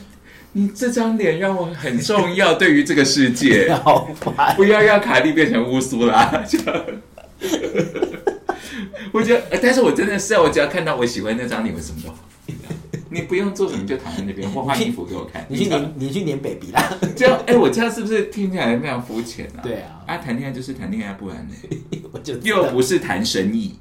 [0.52, 4.54] 你这张脸让我很重要，对于这个世界， 好烦。
[4.56, 6.30] 不要让凯莉变成乌苏拉。
[9.12, 12.16] 我觉得，呃但是我真的是，我只要看到我喜欢那张脸，我什么都好。
[13.10, 15.44] 你不用做什么，就躺在那边换换衣服给我看。
[15.48, 16.92] 你去黏，你去黏 baby 啦。
[17.16, 19.60] 这样，哎、我这样是不是听起来非常肤浅啊？
[19.62, 21.54] 对啊，啊，谈恋爱就是谈恋爱，不然呢？
[22.12, 23.74] 我就又不是谈生意。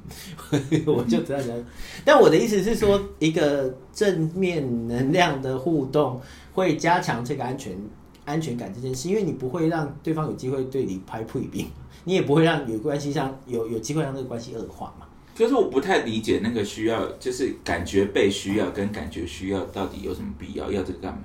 [0.86, 1.65] 我就知道这样。
[2.05, 6.21] 但我的意思是说，一个正面能量的互动
[6.53, 7.78] 会加强这个安全
[8.23, 11.67] 安全感这件事，因为你不会让对方有机会对你拍破冰，
[12.05, 15.05] 你也不会让有关系上有有机会让这个关系恶化嘛。
[15.38, 20.71] 可是我不太理解那个需要，就是感觉被需要跟感觉需要到底有什么必要？
[20.71, 21.23] 要这个干嘛？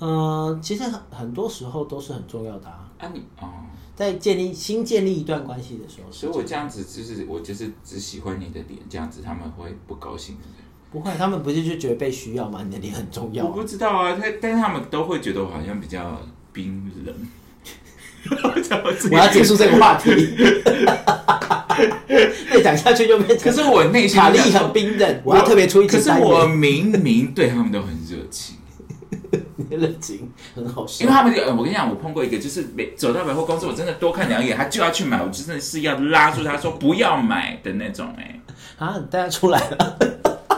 [0.00, 3.48] 呃，其实很很多时候都是很重要的啊，啊你，哦，
[3.98, 10.42] 在建立新建立一段关系的时候，所以我这样子就是我就是只喜欢你的脸，这样子他们会不高兴的。
[10.92, 12.62] 不会，他们不是就觉得被需要吗？
[12.64, 16.22] 你的脸很重要我啊、不知道啊，他但是他们都会觉得我好像比较
[16.52, 17.12] 冰冷。
[19.10, 20.10] 我要结束这个话题，
[22.52, 28.57] 再讲下去就变成可是我内心卡莉想说很冰冷，我要特别出一可是我，明明对他们都很热情。
[29.68, 31.14] 你的热情很好笑因为。
[31.14, 38.40] 他们就，呃我跟你讲，我碰过一个，就是每走到百货公司，我真的多看两眼，他就要去买，我真的是要拉住他说不要买的那种、哎，
[38.78, 39.98] 啊，大家出来了，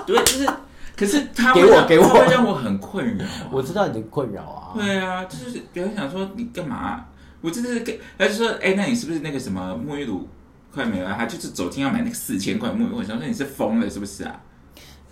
[0.07, 0.49] 对，就是，
[0.97, 3.49] 可是他给我给我他会让我很困扰、啊。
[3.51, 4.73] 我知道你的困扰啊。
[4.75, 7.07] 对啊，就是别人想说你干嘛、
[7.41, 10.29] 我真的是跟，他就说，哎、那你是不是那个什么沐浴乳
[10.73, 11.15] 快没了？
[11.17, 14.41] 他就是走进要买那个四千块沐浴乳，我想说你是疯了是不是啊？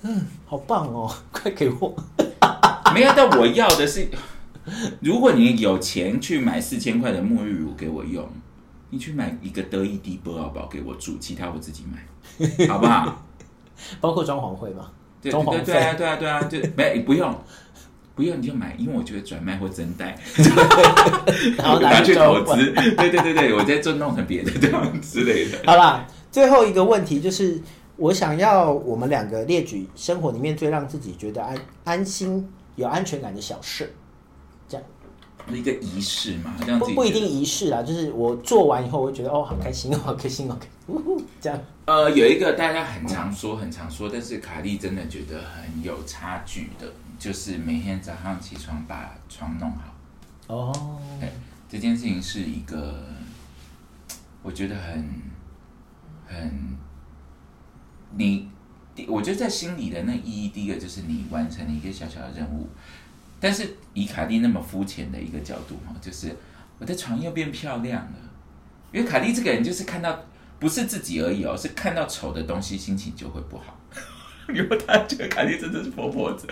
[0.02, 1.96] 嗯好棒哦，快给我！
[2.94, 4.08] 没有，但我要的是，
[5.00, 8.28] 如果你有钱去买四千块的沐浴乳给我用，
[8.90, 13.24] 你去买一个德意地波宝宝给我住，其他我自己买，好不好？
[14.00, 14.90] 包括装潢会吗？
[15.20, 17.34] 对装潢对对啊费，对啊对啊，就没不用。
[18.14, 20.18] 不用你就买，因为我觉得转卖或增贷，
[21.56, 22.72] 然后拿拿去投资。
[22.72, 25.58] 对对对对，我再做弄成别的这样之类的。
[25.64, 27.62] 好啦，最后一个问题就是，
[27.98, 33.92] 我想要我们两个列举生活里面最让自己觉得安安心、有安全感的小事。
[34.68, 34.86] 这样
[35.50, 41.58] 一个仪式嘛，让自己不不一定仪式啦，就是我做完以后，我会觉得哦，好开心 哦，好开心哦，呜呼 这样。
[41.86, 46.86] 呃，有一个大家很常说、很常说，但是卡莉真的觉得很有差距的，
[47.18, 50.54] 就是每天早上起床把床弄好。
[50.54, 51.32] 哦，哎，
[51.68, 53.06] 这件事情是一个，
[54.42, 55.10] 我觉得很
[56.26, 56.67] 很，
[58.16, 58.48] 你，
[59.06, 62.66] 我觉得在心里的那意义，第一个就是你完成了一个小小的任务，
[63.40, 66.34] 但是以卡蒂那么肤浅的一个角度哈，就是
[66.78, 68.18] 我的床又变漂亮了，
[68.92, 70.24] 因为卡蒂这个人就是看到
[70.58, 73.76] 不是自己而已哦，是看到丑的东西心情就会不好。
[74.48, 76.48] 因为他觉得卡蒂真的是婆婆子，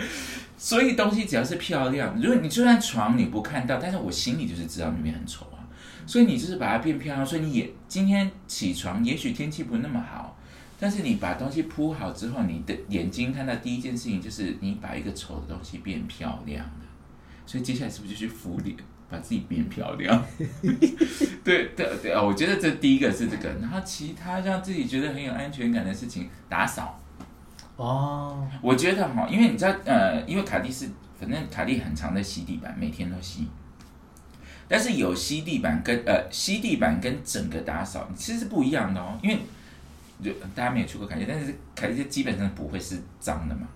[0.59, 5.65] 所以东西只要是漂亮，如果你就算床你不看到，但是我心里就是知道那边很丑啊，
[6.07, 7.25] 所以你就是把它变漂亮。
[7.25, 10.37] 所以你也今天起床，也许天气不那么好，
[10.79, 16.73] 但是你把东西铺好之后，你的眼睛看到第一件事情就是你把一个丑的东西变漂亮了。
[17.47, 18.77] 所以接下来是不是就去敷脸，
[19.09, 20.25] 把自己变漂亮？
[21.45, 27.01] 对对对啊，我觉得这第一个是这个，然后其他让自己觉得很有安全感的事情，打扫。
[27.77, 30.89] 哦，我觉得哈，因为你知道，呃，因为卡地是，
[31.21, 33.47] 反正卡地很常在吸地板，每天都吸。
[34.67, 39.39] 但是有吸地板跟呃吸地板跟整个打扫其实是不一样的哦，因为
[40.23, 43.67] 就大家没有去过凯莉，但是凯莉基本上不会是脏的嘛，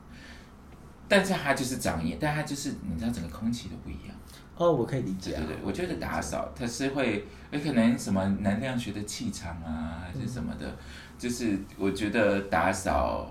[1.09, 4.17] 但是它就是长也，但它就是你知道整个空气都不一样。
[4.57, 5.57] 哦，我可以理解啊对对。
[5.57, 10.77] 对，我觉得打扫它是会，有可能什么能量学的气场啊，还是什么的，
[11.19, 13.31] 就是我觉得打扫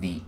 [0.00, 0.22] 你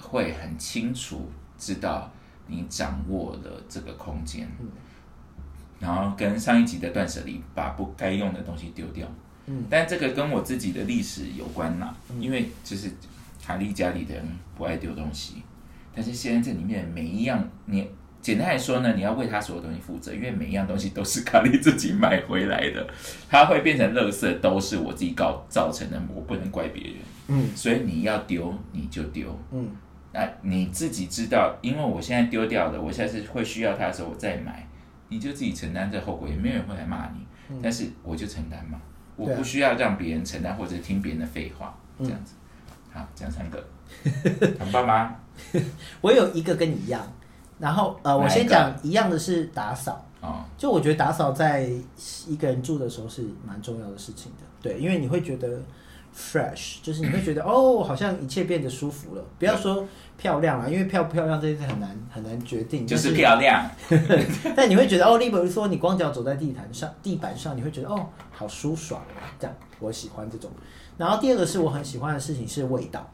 [0.00, 2.10] 会很清楚知道
[2.46, 4.68] 你掌握了这个空间，嗯
[5.80, 9.06] 然后跟上一集的断舍离，把不该用的东西丢掉。
[9.46, 12.90] 嗯，但这个跟我自己的历史有关啦，因为就是
[13.44, 14.24] 卡利家里的人
[14.56, 15.42] 不爱丢东西，
[15.94, 17.88] 但是现在这里面每一样，你
[18.22, 22.86] 简单来说呢，你要为他所有东西负责，因为每一样东西都是卡利自己买回来的，
[23.28, 26.94] 它会变成垃圾，都是我自己搞造成的，我不能怪别人。
[27.28, 27.48] 嗯。
[27.54, 29.68] 所以你要丢你就丢，嗯。
[30.14, 34.66] 那你自己知道，因为我现在丢掉了，我下次会需要它的时候我再买，
[35.08, 42.34] 你就自己承担这后果，也没有人会来骂你，但是我就承担嘛，嗯对啊不需要让别人承担或者听别人的废话，这嗯样子。
[42.92, 43.62] 好，讲三个，
[44.58, 45.14] 很棒吗？
[46.00, 47.02] 我有一个跟你一样，
[47.58, 50.04] 然后呃，我先讲一样的是打扫。
[50.20, 51.68] 哦，就我觉得打扫在
[52.26, 55.60] 一个人住的时候是蛮重要的事情的，对，因为你会觉得
[56.14, 59.24] fresh，就是你会觉得哦，好像一切变得舒服了。
[59.38, 59.86] 不要说
[60.16, 63.68] 漂亮啊，因为漂不漂亮这件事很难很难决定，就是漂亮，
[64.54, 69.02] 但你会觉得哦，例如说你光脚走在地毯上、地板上，你会觉得哦，好舒爽，
[69.38, 70.50] 这样我喜欢这种。
[70.96, 73.10] 然后第二个是我很喜欢的事情是味道，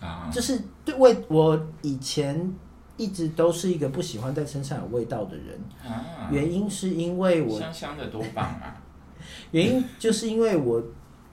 [0.00, 2.52] 啊，就是对味，我以前
[2.96, 8.76] 一直都是一个不喜欢在身上有味道的人，啊，原因是因为我香香的多棒啊！
[9.52, 10.82] 原因就是因为我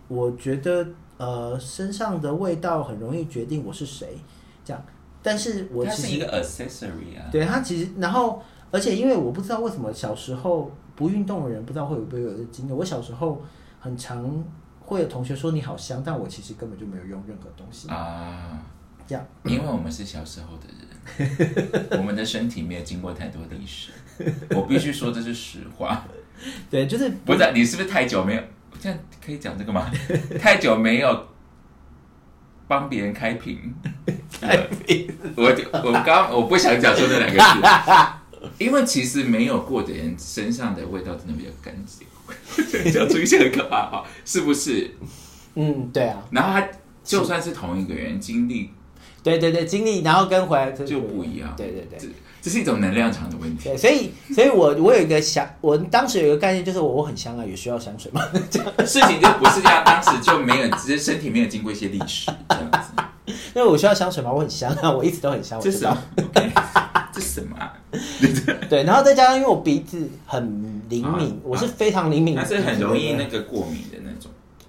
[0.09, 0.85] 我觉得
[1.15, 4.17] 呃身上的味道很容易决定我是谁，
[4.65, 4.83] 这样。
[5.21, 8.41] 但是我其实它是一个 accessory 啊，对它其实，然后
[8.71, 12.71] 而且因为我不知道为什么小时候不运动的人不知道会不会有这个经历。
[12.71, 13.41] 我小时候
[13.79, 14.43] 很常
[14.79, 17.89] 会有同学说你好香，但我其实根本就没有用任何东西。
[17.89, 18.59] 啊，
[19.05, 23.91] 这样，因为我们是小时候的人， 我们的身体没有经过太多历史，
[24.51, 26.05] 我必须说这是实话。
[26.69, 28.41] 对，就是不是你是不是太久没有？
[28.79, 29.91] 这样可以讲这个吗？
[30.39, 31.27] 太久没有
[32.67, 33.59] 帮别人开瓶，
[34.39, 35.11] 开瓶。
[35.35, 35.45] 我
[35.83, 42.07] 我刚我不想讲出这两个字， 因为其实没有过的人身上的味道真的比较干净。
[42.91, 44.89] 讲出一些很可怕的话，是不是？
[45.55, 46.67] 嗯，对啊，然后他
[47.03, 48.69] 就算是同一个人，经历
[49.23, 51.53] 对对对，经历然后跟回来就不一样。
[51.57, 52.09] 对对对。
[52.41, 53.69] 这这是一种能量场的问题。
[53.69, 63.03] 对，所以，所以我我有一个想，我当时有一个概念，就是我我很香啊，也需要香水吗， 这样，事情就不是这样，当时就没有，只是身体没有经过一些历史这样子。
[63.55, 65.97] 因为我需要香水嘛，我很香啊，我一直都很香，这是什么。
[67.11, 67.73] 这是什么啊？
[68.69, 73.98] 对，然后再加上因为我鼻子很灵敏，啊我是非常灵敏的它鼻子，是很容易那个过敏的。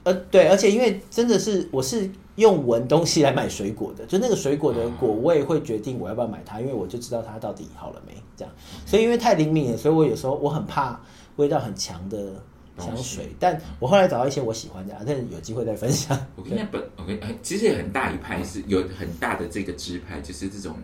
[0.05, 8.55] 呃，对，而且因为真的是我是用闻东西来买水果的，就那个水果的果味会决定我要不要买它，因为我就知道它到底好了没这样。
[8.87, 10.99] 所以因为太灵敏了，所以我有时候我很怕
[11.37, 12.33] 味道很强的
[12.79, 16.19] 香水，但我后来找到一些我喜欢的、啊，但是有机会再分享。
[16.35, 20.75] 我跟你讲，本我跟哎其实有很大一派是有很大的这个支派，就是这种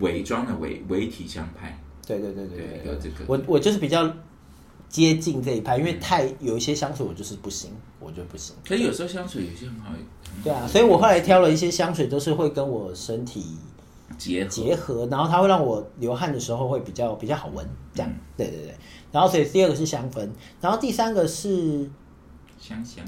[0.00, 1.78] 伪装的伪伪体香派。
[2.06, 3.24] 对对对对对，对有这个。
[3.26, 4.12] 我我就是比较
[4.90, 8.54] 接近这一派，因为太有一些香水我就是不行，我就不行。
[8.66, 13.56] 可是有时候香水有些很好，很对啊，所以我后来挑了一些香水，都是会跟我身体
[14.18, 14.50] 结合。
[14.50, 17.64] 结合，然后它会让我流汗的时候会比较比较好闻，
[17.94, 18.10] 这样。
[18.10, 18.74] 嗯对对对。
[19.12, 20.28] 然后所以第二个是香氛，
[20.60, 21.90] 然后第三个是
[22.60, 23.04] 香香，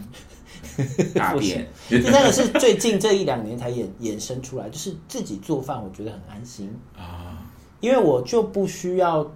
[1.14, 1.68] 大便。
[1.89, 7.39] 第三个是最近这一两年才衍衍生出来，就是自己做饭，我觉得很安心，啊，
[7.80, 9.33] 因为我就不需要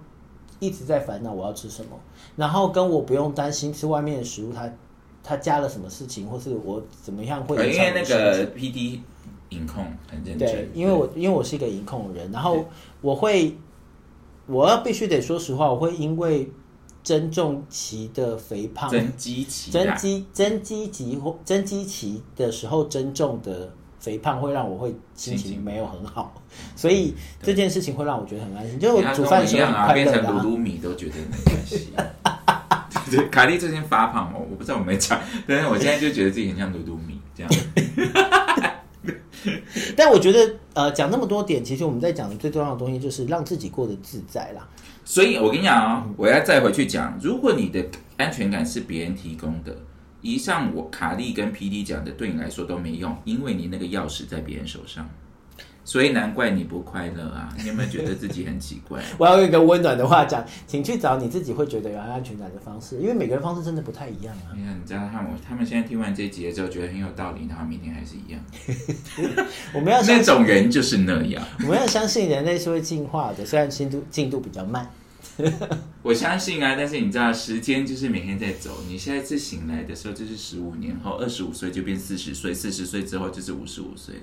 [0.59, 1.89] 一直在烦恼我要吃什么，
[2.35, 4.71] 然后跟我不用担心吃外面的食物它
[5.23, 9.01] 它加了什么事情，或是我怎么样会影响那个 P D
[9.49, 12.65] 饮控很认真对，，因为我因为我是一个饮控人，然后
[13.01, 13.55] 我会，
[14.45, 16.49] 我要必须得说实话，我会因为
[17.03, 26.33] 增重期的肥胖，增肌期增啊，肌增肌期或增肌期的时候增重的肥胖，会让我会心心情情没有很好，
[26.75, 30.43] 所以这件事情会让我觉得很安心，就是我煮饭时候一样啊，很快乐的、变成鲁啊。
[30.43, 31.89] 鲁米都觉得没关系。
[33.09, 35.17] 对，卡莉最近发胖哦，我不知道我没讲，
[35.47, 37.51] 但是我现在就觉得自己很像卤卤米这样。
[39.95, 44.67] 但我觉得呃，讲那么多点，其实我们在讲的最重要的东西就是让自己过得自在啦。
[45.05, 47.81] 所以我跟你讲啊、我要再回去讲，如果你的
[48.17, 49.73] 安全感是别人提供的，
[50.21, 55.07] 以上我卡利跟 PD 讲的对你来说都没用，因为你那个钥匙在别人手上，
[55.85, 57.53] 所以难怪你不快乐啊！
[57.57, 59.01] 你有没有觉得自己很奇怪？
[59.17, 64.51] 我要用一个温暖的话讲，请去找你自己会觉得有安全感的方式，因为每个人方式真的不太一样啊。
[64.57, 71.41] 你看，你知道他们他们现在听完这一集之后觉得很有道理，然后明天还是一样， 我们要相那种人就是那样。
[71.59, 74.89] 我们要相信人类是会进化的，虽然进度进度比较慢。
[76.01, 78.83] 我相信啊，但是你知道，时间就是每天在走。
[78.87, 84.21] 你下一次醒来的时候，就是十五年后，二十五岁就变四十岁，四十岁之后就是五十五岁了。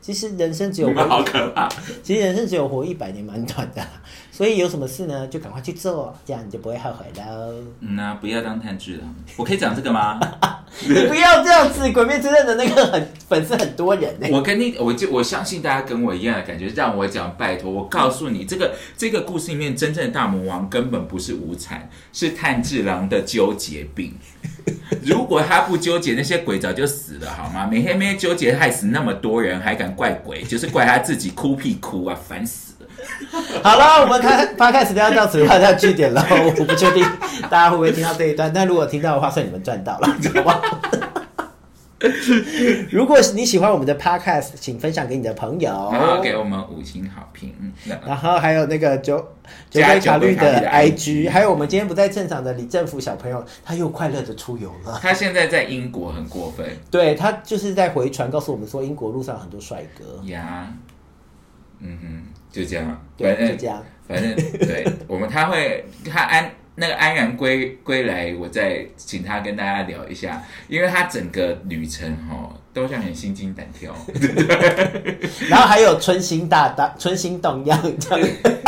[0.00, 1.68] 其实人生只有好，可怕。
[2.02, 4.02] 其实人生只有活一百年，蛮短的啦。
[4.40, 7.62] 所以有什么事呢，就赶快去做，这样你就不会后悔喽。
[7.80, 9.02] 嗯呐、不要当探治了。
[9.36, 10.18] 我可以讲这个吗？
[10.88, 24.14] 你不要这样子，《鬼灭之刃》的那个很粉丝很多人呢、我跟你，我就我相信大家跟我一样的感觉，让我讲，拜托，我告诉你，这个这个故事里面真正的大魔王根本不是无惨，是炭治郎的纠结病。
[25.04, 27.66] 如果他不纠结，那些鬼早就死了，好吗？
[27.70, 32.69] 每天每天纠结，害死那么多人，还敢怪鬼，就是怪他自己哭屁哭啊，烦死了。
[33.62, 36.24] 好了，我们开八开始都要到此画下句点了。
[36.30, 37.04] 我不确定
[37.50, 40.60] 大家会不会听到这一段，但如果听到的话，算你们赚到了，好吧？
[42.90, 47.52] 如果你喜欢我们的 podcast，请分享给你的朋友，然后给我们五星好评。
[48.06, 49.18] 然后还有那个九
[49.68, 54.98] 九加杯卡绿的 IG，还有我们今天不在现场的李政府小朋友，他又快乐的出游了。
[55.02, 60.24] 他现在在英国很过分对他就是在回传告诉我们说，英国路上很多帅哥。
[60.24, 60.72] 呀，
[61.80, 63.84] 嗯哼，就这样，对，反正就这样。
[64.08, 73.94] 反正对 我们他会他安那个安然归归来，我再请他跟大家聊一下，因为他整个旅程哈都让人心惊胆跳。
[75.48, 78.28] 然后还有春心大大春心荡漾这样。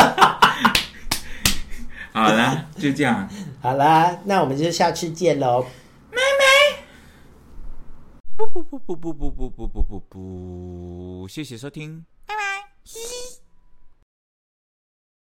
[2.13, 3.27] 好啦，就这样，
[3.59, 5.65] 好啦，那我们就下次见喽。
[6.11, 6.23] 妹妹
[8.37, 12.41] 不不不不不不不不不不不，谢谢收听，拜拜。